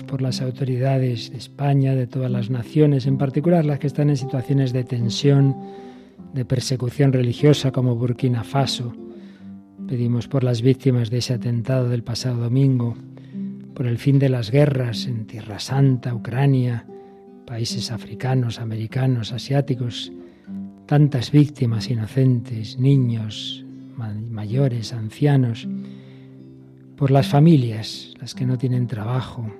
Por 0.00 0.22
las 0.22 0.40
autoridades 0.40 1.30
de 1.30 1.36
España, 1.36 1.94
de 1.94 2.06
todas 2.06 2.30
las 2.30 2.48
naciones, 2.48 3.06
en 3.06 3.18
particular 3.18 3.66
las 3.66 3.78
que 3.78 3.88
están 3.88 4.08
en 4.08 4.16
situaciones 4.16 4.72
de 4.72 4.84
tensión, 4.84 5.54
de 6.32 6.46
persecución 6.46 7.12
religiosa 7.12 7.72
como 7.72 7.94
Burkina 7.94 8.42
Faso. 8.42 8.94
Pedimos 9.86 10.28
por 10.28 10.44
las 10.44 10.62
víctimas 10.62 11.10
de 11.10 11.18
ese 11.18 11.34
atentado 11.34 11.90
del 11.90 12.02
pasado 12.02 12.38
domingo, 12.44 12.96
por 13.74 13.86
el 13.86 13.98
fin 13.98 14.18
de 14.18 14.30
las 14.30 14.50
guerras 14.50 15.06
en 15.06 15.26
Tierra 15.26 15.58
Santa, 15.58 16.14
Ucrania, 16.14 16.86
países 17.46 17.90
africanos, 17.90 18.60
americanos, 18.60 19.32
asiáticos, 19.32 20.10
tantas 20.86 21.30
víctimas 21.32 21.90
inocentes, 21.90 22.78
niños, 22.78 23.64
ma- 23.96 24.14
mayores, 24.30 24.94
ancianos. 24.94 25.68
Por 26.96 27.10
las 27.10 27.26
familias, 27.26 28.14
las 28.20 28.34
que 28.34 28.46
no 28.46 28.56
tienen 28.56 28.86
trabajo, 28.86 29.50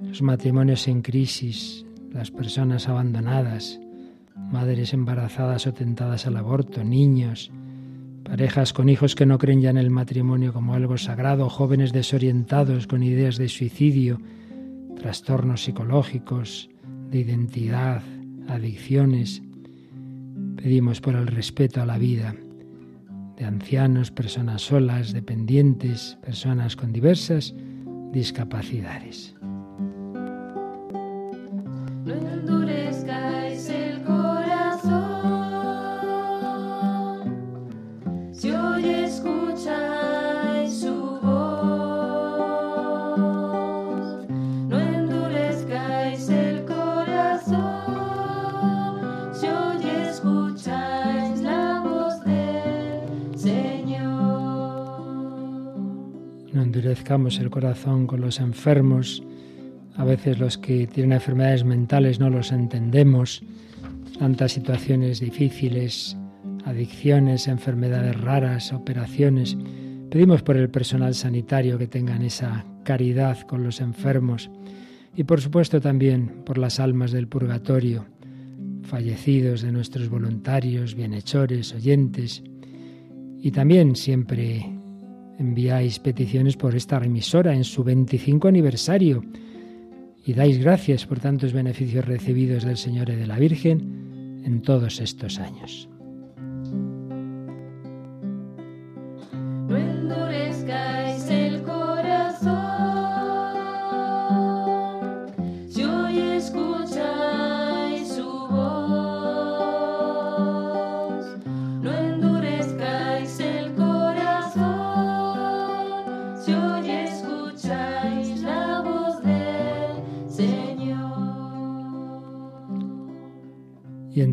los 0.00 0.22
matrimonios 0.22 0.88
en 0.88 1.02
crisis, 1.02 1.84
las 2.12 2.30
personas 2.30 2.88
abandonadas, 2.88 3.80
madres 4.36 4.92
embarazadas 4.92 5.66
o 5.66 5.74
tentadas 5.74 6.26
al 6.26 6.36
aborto, 6.36 6.84
niños, 6.84 7.50
parejas 8.24 8.72
con 8.72 8.88
hijos 8.88 9.14
que 9.14 9.26
no 9.26 9.38
creen 9.38 9.60
ya 9.60 9.70
en 9.70 9.78
el 9.78 9.90
matrimonio 9.90 10.52
como 10.52 10.74
algo 10.74 10.96
sagrado, 10.96 11.48
jóvenes 11.48 11.92
desorientados 11.92 12.86
con 12.86 13.02
ideas 13.02 13.36
de 13.36 13.48
suicidio, 13.48 14.20
trastornos 14.96 15.64
psicológicos, 15.64 16.70
de 17.10 17.20
identidad, 17.20 18.02
adicciones. 18.48 19.42
Pedimos 20.56 21.00
por 21.00 21.14
el 21.14 21.26
respeto 21.26 21.82
a 21.82 21.86
la 21.86 21.98
vida 21.98 22.34
de 23.36 23.44
ancianos, 23.44 24.10
personas 24.10 24.62
solas, 24.62 25.12
dependientes, 25.12 26.18
personas 26.22 26.76
con 26.76 26.92
diversas 26.92 27.54
discapacidades. 28.12 29.34
El 57.38 57.50
corazón 57.50 58.06
con 58.06 58.20
los 58.20 58.40
enfermos. 58.40 59.22
A 59.96 60.04
veces 60.04 60.38
los 60.38 60.58
que 60.58 60.86
tienen 60.86 61.12
enfermedades 61.12 61.64
mentales 61.64 62.20
no 62.20 62.30
los 62.30 62.52
entendemos. 62.52 63.42
Tantas 64.18 64.52
situaciones 64.52 65.20
difíciles, 65.20 66.16
adicciones, 66.64 67.48
enfermedades 67.48 68.20
raras, 68.20 68.72
operaciones. 68.72 69.56
Pedimos 70.10 70.42
por 70.42 70.56
el 70.56 70.70
personal 70.70 71.14
sanitario 71.14 71.78
que 71.78 71.86
tengan 71.86 72.22
esa 72.22 72.64
caridad 72.84 73.40
con 73.42 73.64
los 73.64 73.80
enfermos 73.80 74.50
y 75.16 75.24
por 75.24 75.40
supuesto 75.40 75.80
también 75.80 76.42
por 76.44 76.58
las 76.58 76.80
almas 76.80 77.12
del 77.12 77.28
purgatorio, 77.28 78.06
fallecidos 78.82 79.62
de 79.62 79.72
nuestros 79.72 80.08
voluntarios, 80.08 80.94
bienhechores, 80.94 81.72
oyentes. 81.72 82.42
Y 83.40 83.50
también 83.50 83.94
siempre 83.94 84.73
enviáis 85.38 85.98
peticiones 85.98 86.56
por 86.56 86.74
esta 86.74 86.98
remisora 86.98 87.54
en 87.54 87.64
su 87.64 87.84
25 87.84 88.48
aniversario 88.48 89.24
y 90.24 90.32
dais 90.32 90.58
gracias 90.58 91.06
por 91.06 91.20
tantos 91.20 91.52
beneficios 91.52 92.04
recibidos 92.04 92.64
del 92.64 92.76
Señor 92.76 93.10
y 93.10 93.16
de 93.16 93.26
la 93.26 93.38
Virgen 93.38 94.42
en 94.44 94.62
todos 94.62 95.00
estos 95.00 95.38
años. 95.38 95.88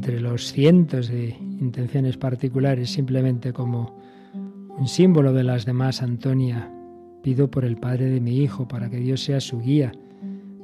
Entre 0.01 0.19
los 0.19 0.51
cientos 0.51 1.09
de 1.09 1.35
intenciones 1.59 2.17
particulares, 2.17 2.89
simplemente 2.89 3.53
como 3.53 4.01
un 4.75 4.87
símbolo 4.87 5.31
de 5.31 5.43
las 5.43 5.63
demás, 5.63 6.01
Antonia, 6.01 6.71
pido 7.21 7.51
por 7.51 7.65
el 7.65 7.77
padre 7.77 8.09
de 8.09 8.19
mi 8.19 8.39
hijo, 8.39 8.67
para 8.67 8.89
que 8.89 8.97
Dios 8.97 9.23
sea 9.23 9.39
su 9.39 9.61
guía, 9.61 9.91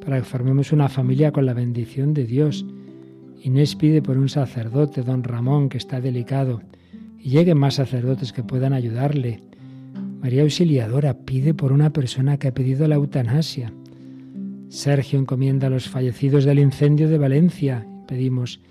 para 0.03 0.17
que 0.17 0.23
formemos 0.23 0.71
una 0.71 0.89
familia 0.89 1.31
con 1.31 1.45
la 1.45 1.53
bendición 1.53 2.15
de 2.15 2.25
Dios. 2.25 2.65
Inés 3.43 3.75
pide 3.75 4.01
por 4.01 4.17
un 4.17 4.27
sacerdote, 4.27 5.03
don 5.03 5.21
Ramón, 5.21 5.69
que 5.69 5.77
está 5.77 6.01
delicado, 6.01 6.63
y 7.19 7.29
lleguen 7.29 7.59
más 7.59 7.75
sacerdotes 7.75 8.33
que 8.33 8.41
puedan 8.41 8.73
ayudarle. 8.73 9.43
María 10.19 10.41
Auxiliadora 10.41 11.13
pide 11.13 11.53
por 11.53 11.73
una 11.73 11.93
persona 11.93 12.37
que 12.37 12.47
ha 12.47 12.55
pedido 12.55 12.87
la 12.87 12.95
eutanasia. 12.95 13.71
Sergio 14.69 15.19
encomienda 15.19 15.67
a 15.67 15.69
los 15.69 15.87
fallecidos 15.87 16.43
del 16.43 16.57
incendio 16.57 17.07
de 17.07 17.19
Valencia. 17.19 17.85
Pedimos 18.07 18.61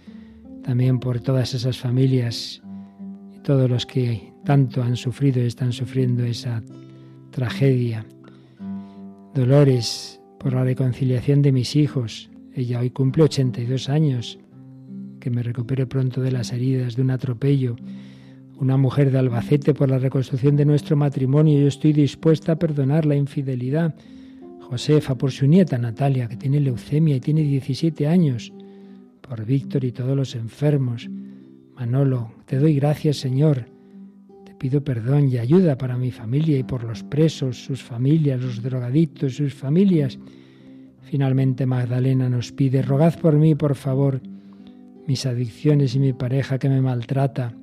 también 0.66 0.98
por 0.98 1.20
todas 1.20 1.54
esas 1.54 1.78
familias 1.78 2.60
y 3.32 3.38
todos 3.38 3.70
los 3.70 3.86
que 3.86 4.32
tanto 4.44 4.82
han 4.82 4.96
sufrido 4.96 5.40
y 5.40 5.46
están 5.46 5.72
sufriendo 5.72 6.24
esa 6.24 6.60
tragedia. 7.30 8.04
Dolores 9.32 10.20
por 10.40 10.54
la 10.54 10.64
reconciliación 10.64 11.40
de 11.40 11.52
mis 11.52 11.76
hijos. 11.76 12.30
Ella 12.52 12.80
hoy 12.80 12.90
cumple 12.90 13.22
82 13.22 13.88
años. 13.88 14.40
Que 15.20 15.30
me 15.30 15.44
recupere 15.44 15.86
pronto 15.86 16.20
de 16.20 16.32
las 16.32 16.52
heridas 16.52 16.96
de 16.96 17.02
un 17.02 17.12
atropello. 17.12 17.76
Una 18.58 18.76
mujer 18.76 19.12
de 19.12 19.18
Albacete 19.18 19.72
por 19.72 19.88
la 19.88 19.98
reconstrucción 19.98 20.56
de 20.56 20.64
nuestro 20.64 20.96
matrimonio. 20.96 21.60
Yo 21.60 21.68
estoy 21.68 21.92
dispuesta 21.92 22.52
a 22.52 22.58
perdonar 22.58 23.06
la 23.06 23.14
infidelidad. 23.14 23.94
Josefa 24.62 25.14
por 25.16 25.30
su 25.30 25.46
nieta 25.46 25.78
Natalia, 25.78 26.26
que 26.26 26.36
tiene 26.36 26.58
leucemia 26.58 27.14
y 27.14 27.20
tiene 27.20 27.42
17 27.42 28.08
años. 28.08 28.52
Por 29.28 29.44
Víctor 29.44 29.84
y 29.84 29.92
todos 29.92 30.16
los 30.16 30.34
enfermos. 30.34 31.08
Manolo, 31.74 32.32
te 32.46 32.58
doy 32.58 32.76
gracias, 32.76 33.16
Señor. 33.16 33.66
Te 34.44 34.54
pido 34.54 34.82
perdón 34.84 35.28
y 35.28 35.38
ayuda 35.38 35.76
para 35.76 35.98
mi 35.98 36.10
familia 36.10 36.58
y 36.58 36.62
por 36.62 36.84
los 36.84 37.02
presos, 37.02 37.64
sus 37.64 37.82
familias, 37.82 38.40
los 38.40 38.62
drogadictos, 38.62 39.34
sus 39.34 39.52
familias. 39.52 40.18
Finalmente 41.02 41.66
Magdalena 41.66 42.28
nos 42.28 42.52
pide, 42.52 42.82
rogad 42.82 43.18
por 43.18 43.36
mí, 43.36 43.54
por 43.54 43.74
favor, 43.74 44.20
mis 45.06 45.26
adicciones 45.26 45.94
y 45.94 46.00
mi 46.00 46.12
pareja 46.12 46.58
que 46.58 46.68
me 46.68 46.80
maltrata, 46.80 47.54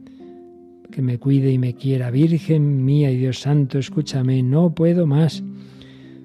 que 0.92 1.02
me 1.02 1.18
cuide 1.18 1.52
y 1.52 1.58
me 1.58 1.74
quiera. 1.74 2.12
Virgen 2.12 2.86
mía 2.86 3.10
y 3.12 3.18
Dios 3.18 3.40
Santo, 3.40 3.80
escúchame, 3.80 4.44
no 4.44 4.74
puedo 4.76 5.08
más. 5.08 5.44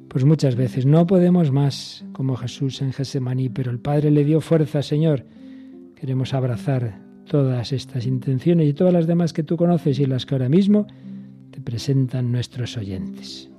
Pues 0.09 0.25
muchas 0.25 0.57
veces 0.57 0.87
no 0.87 1.07
podemos 1.07 1.53
más, 1.53 2.05
como 2.13 2.37
Jesús 2.37 2.81
en 2.81 2.93
Gesemaní, 2.93 3.51
pero 3.51 3.71
el 3.71 3.79
Padre 3.79 4.11
le 4.11 4.25
dio 4.25 4.41
fuerza, 4.41 4.83
Señor. 4.83 5.27
Queremos 5.95 6.33
abrazar 6.33 6.99
todas 7.27 7.73
estas 7.73 8.07
intenciones 8.07 8.69
y 8.69 8.73
todas 8.73 8.93
las 8.93 9.07
demás 9.07 9.33
que 9.33 9.43
tú 9.43 9.57
conoces 9.57 9.99
y 9.99 10.07
las 10.07 10.25
que 10.25 10.35
ahora 10.35 10.49
mismo 10.49 10.87
te 11.51 11.61
presentan 11.61 12.33
nuestros 12.33 12.77
oyentes. 12.79 13.51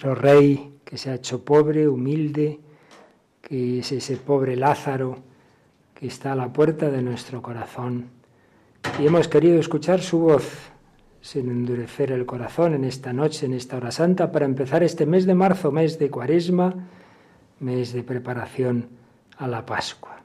Nuestro 0.00 0.14
Rey 0.14 0.78
que 0.82 0.96
se 0.96 1.10
ha 1.10 1.14
hecho 1.14 1.44
pobre, 1.44 1.86
humilde, 1.86 2.58
que 3.42 3.80
es 3.80 3.92
ese 3.92 4.16
pobre 4.16 4.56
Lázaro 4.56 5.18
que 5.94 6.06
está 6.06 6.32
a 6.32 6.36
la 6.36 6.50
puerta 6.50 6.90
de 6.90 7.02
nuestro 7.02 7.42
corazón. 7.42 8.06
Y 8.98 9.06
hemos 9.06 9.28
querido 9.28 9.60
escuchar 9.60 10.00
su 10.00 10.20
voz 10.20 10.70
sin 11.20 11.50
endurecer 11.50 12.12
el 12.12 12.24
corazón 12.24 12.72
en 12.72 12.84
esta 12.84 13.12
noche, 13.12 13.44
en 13.44 13.52
esta 13.52 13.76
hora 13.76 13.90
santa, 13.90 14.32
para 14.32 14.46
empezar 14.46 14.82
este 14.82 15.04
mes 15.04 15.26
de 15.26 15.34
marzo, 15.34 15.70
mes 15.70 15.98
de 15.98 16.08
cuaresma, 16.08 16.74
mes 17.58 17.92
de 17.92 18.02
preparación 18.02 18.88
a 19.36 19.46
la 19.48 19.66
Pascua. 19.66 20.22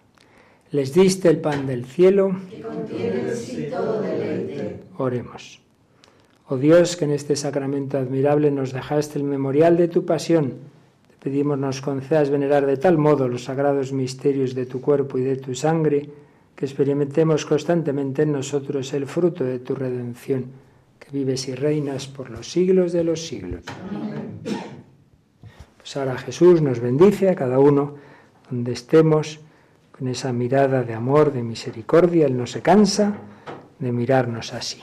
Les 0.71 0.93
diste 0.93 1.28
el 1.28 1.41
pan 1.41 1.67
del 1.67 1.84
cielo. 1.84 2.32
Oremos. 4.97 5.64
Oh 6.47 6.57
Dios, 6.57 6.95
que 6.95 7.05
en 7.05 7.11
este 7.11 7.35
sacramento 7.35 7.97
admirable 7.97 8.51
nos 8.51 8.71
dejaste 8.71 9.17
el 9.17 9.25
memorial 9.25 9.77
de 9.77 9.87
tu 9.87 10.05
pasión, 10.05 10.53
te 11.09 11.15
pedimos 11.19 11.57
nos 11.57 11.81
concedas 11.81 12.29
venerar 12.29 12.67
de 12.67 12.77
tal 12.77 12.99
modo 12.99 13.27
los 13.27 13.45
sagrados 13.45 13.91
misterios 13.91 14.53
de 14.53 14.67
tu 14.67 14.79
cuerpo 14.79 15.17
y 15.17 15.23
de 15.23 15.37
tu 15.37 15.55
sangre, 15.55 16.07
que 16.55 16.65
experimentemos 16.65 17.47
constantemente 17.47 18.21
en 18.21 18.33
nosotros 18.33 18.93
el 18.93 19.07
fruto 19.07 19.43
de 19.43 19.57
tu 19.57 19.73
redención, 19.73 20.45
que 20.99 21.09
vives 21.11 21.47
y 21.47 21.55
reinas 21.55 22.07
por 22.07 22.29
los 22.29 22.51
siglos 22.51 22.93
de 22.93 23.03
los 23.03 23.25
siglos. 23.25 23.63
Pues 25.77 25.97
ahora 25.97 26.15
Jesús 26.17 26.61
nos 26.61 26.79
bendice 26.79 27.29
a 27.29 27.35
cada 27.35 27.57
uno 27.57 27.95
donde 28.51 28.71
estemos 28.71 29.39
con 29.97 30.07
esa 30.07 30.31
mirada 30.31 30.83
de 30.83 30.93
amor, 30.93 31.33
de 31.33 31.41
misericordia. 31.41 32.27
Él 32.27 32.37
no 32.37 32.45
se 32.45 32.61
cansa 32.61 33.15
de 33.79 33.91
mirarnos 33.91 34.53
así. 34.53 34.79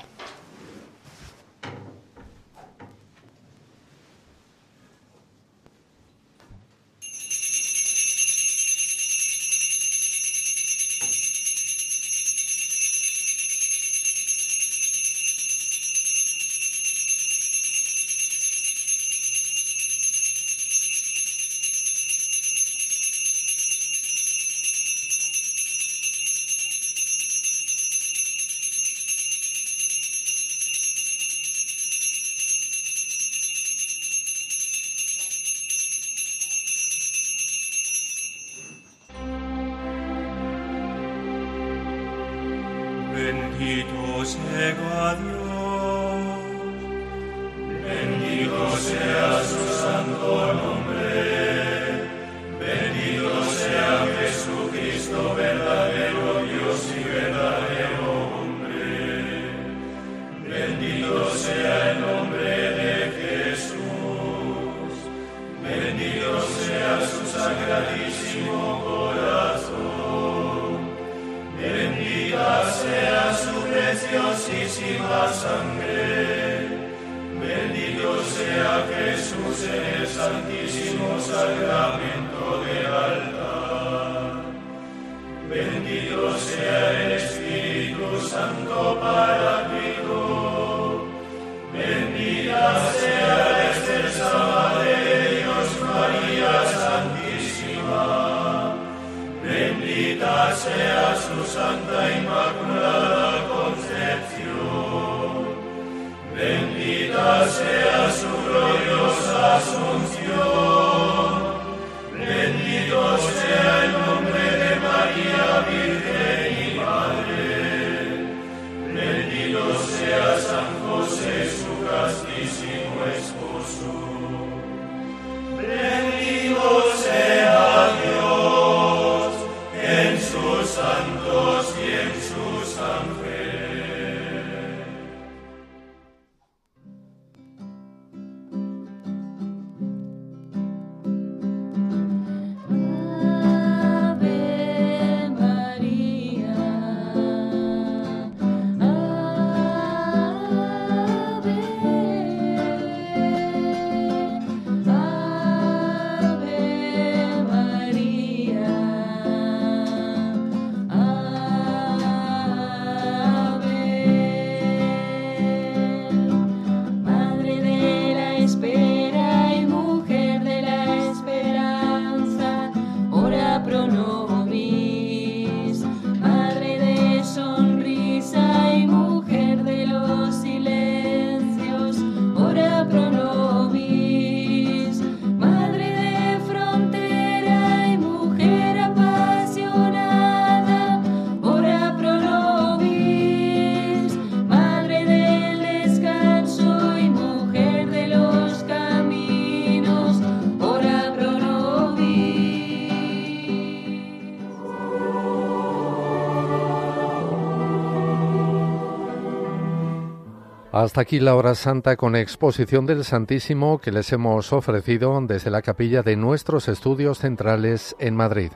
Hasta 210.82 211.02
aquí 211.02 211.20
la 211.20 211.36
hora 211.36 211.54
santa 211.54 211.94
con 211.94 212.16
exposición 212.16 212.86
del 212.86 213.04
Santísimo 213.04 213.78
que 213.78 213.92
les 213.92 214.12
hemos 214.12 214.52
ofrecido 214.52 215.16
desde 215.20 215.48
la 215.48 215.62
capilla 215.62 216.02
de 216.02 216.16
nuestros 216.16 216.66
estudios 216.66 217.18
centrales 217.18 217.94
en 218.00 218.16
Madrid. 218.16 218.50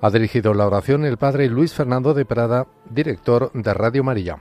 Ha 0.00 0.10
dirigido 0.12 0.54
la 0.54 0.68
oración 0.68 1.04
el 1.04 1.16
padre 1.16 1.48
Luis 1.48 1.74
Fernando 1.74 2.14
de 2.14 2.24
Prada, 2.24 2.68
director 2.88 3.50
de 3.52 3.74
Radio 3.74 4.04
María. 4.04 4.38